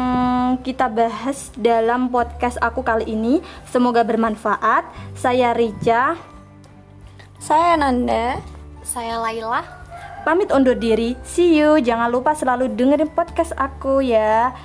kita 0.65 0.89
bahas 0.89 1.53
dalam 1.55 2.09
podcast 2.09 2.57
aku 2.59 2.81
kali 2.81 3.07
ini. 3.13 3.39
Semoga 3.69 4.01
bermanfaat. 4.03 4.83
Saya 5.15 5.53
Rica. 5.55 6.19
Saya 7.39 7.79
Nanda. 7.79 8.52
Saya 8.83 9.17
Laila. 9.19 9.63
Pamit 10.23 10.51
undur 10.51 10.75
diri. 10.75 11.19
See 11.23 11.59
you. 11.59 11.79
Jangan 11.83 12.07
lupa 12.07 12.31
selalu 12.31 12.71
dengerin 12.71 13.11
podcast 13.11 13.51
aku 13.59 13.99
ya. 13.99 14.55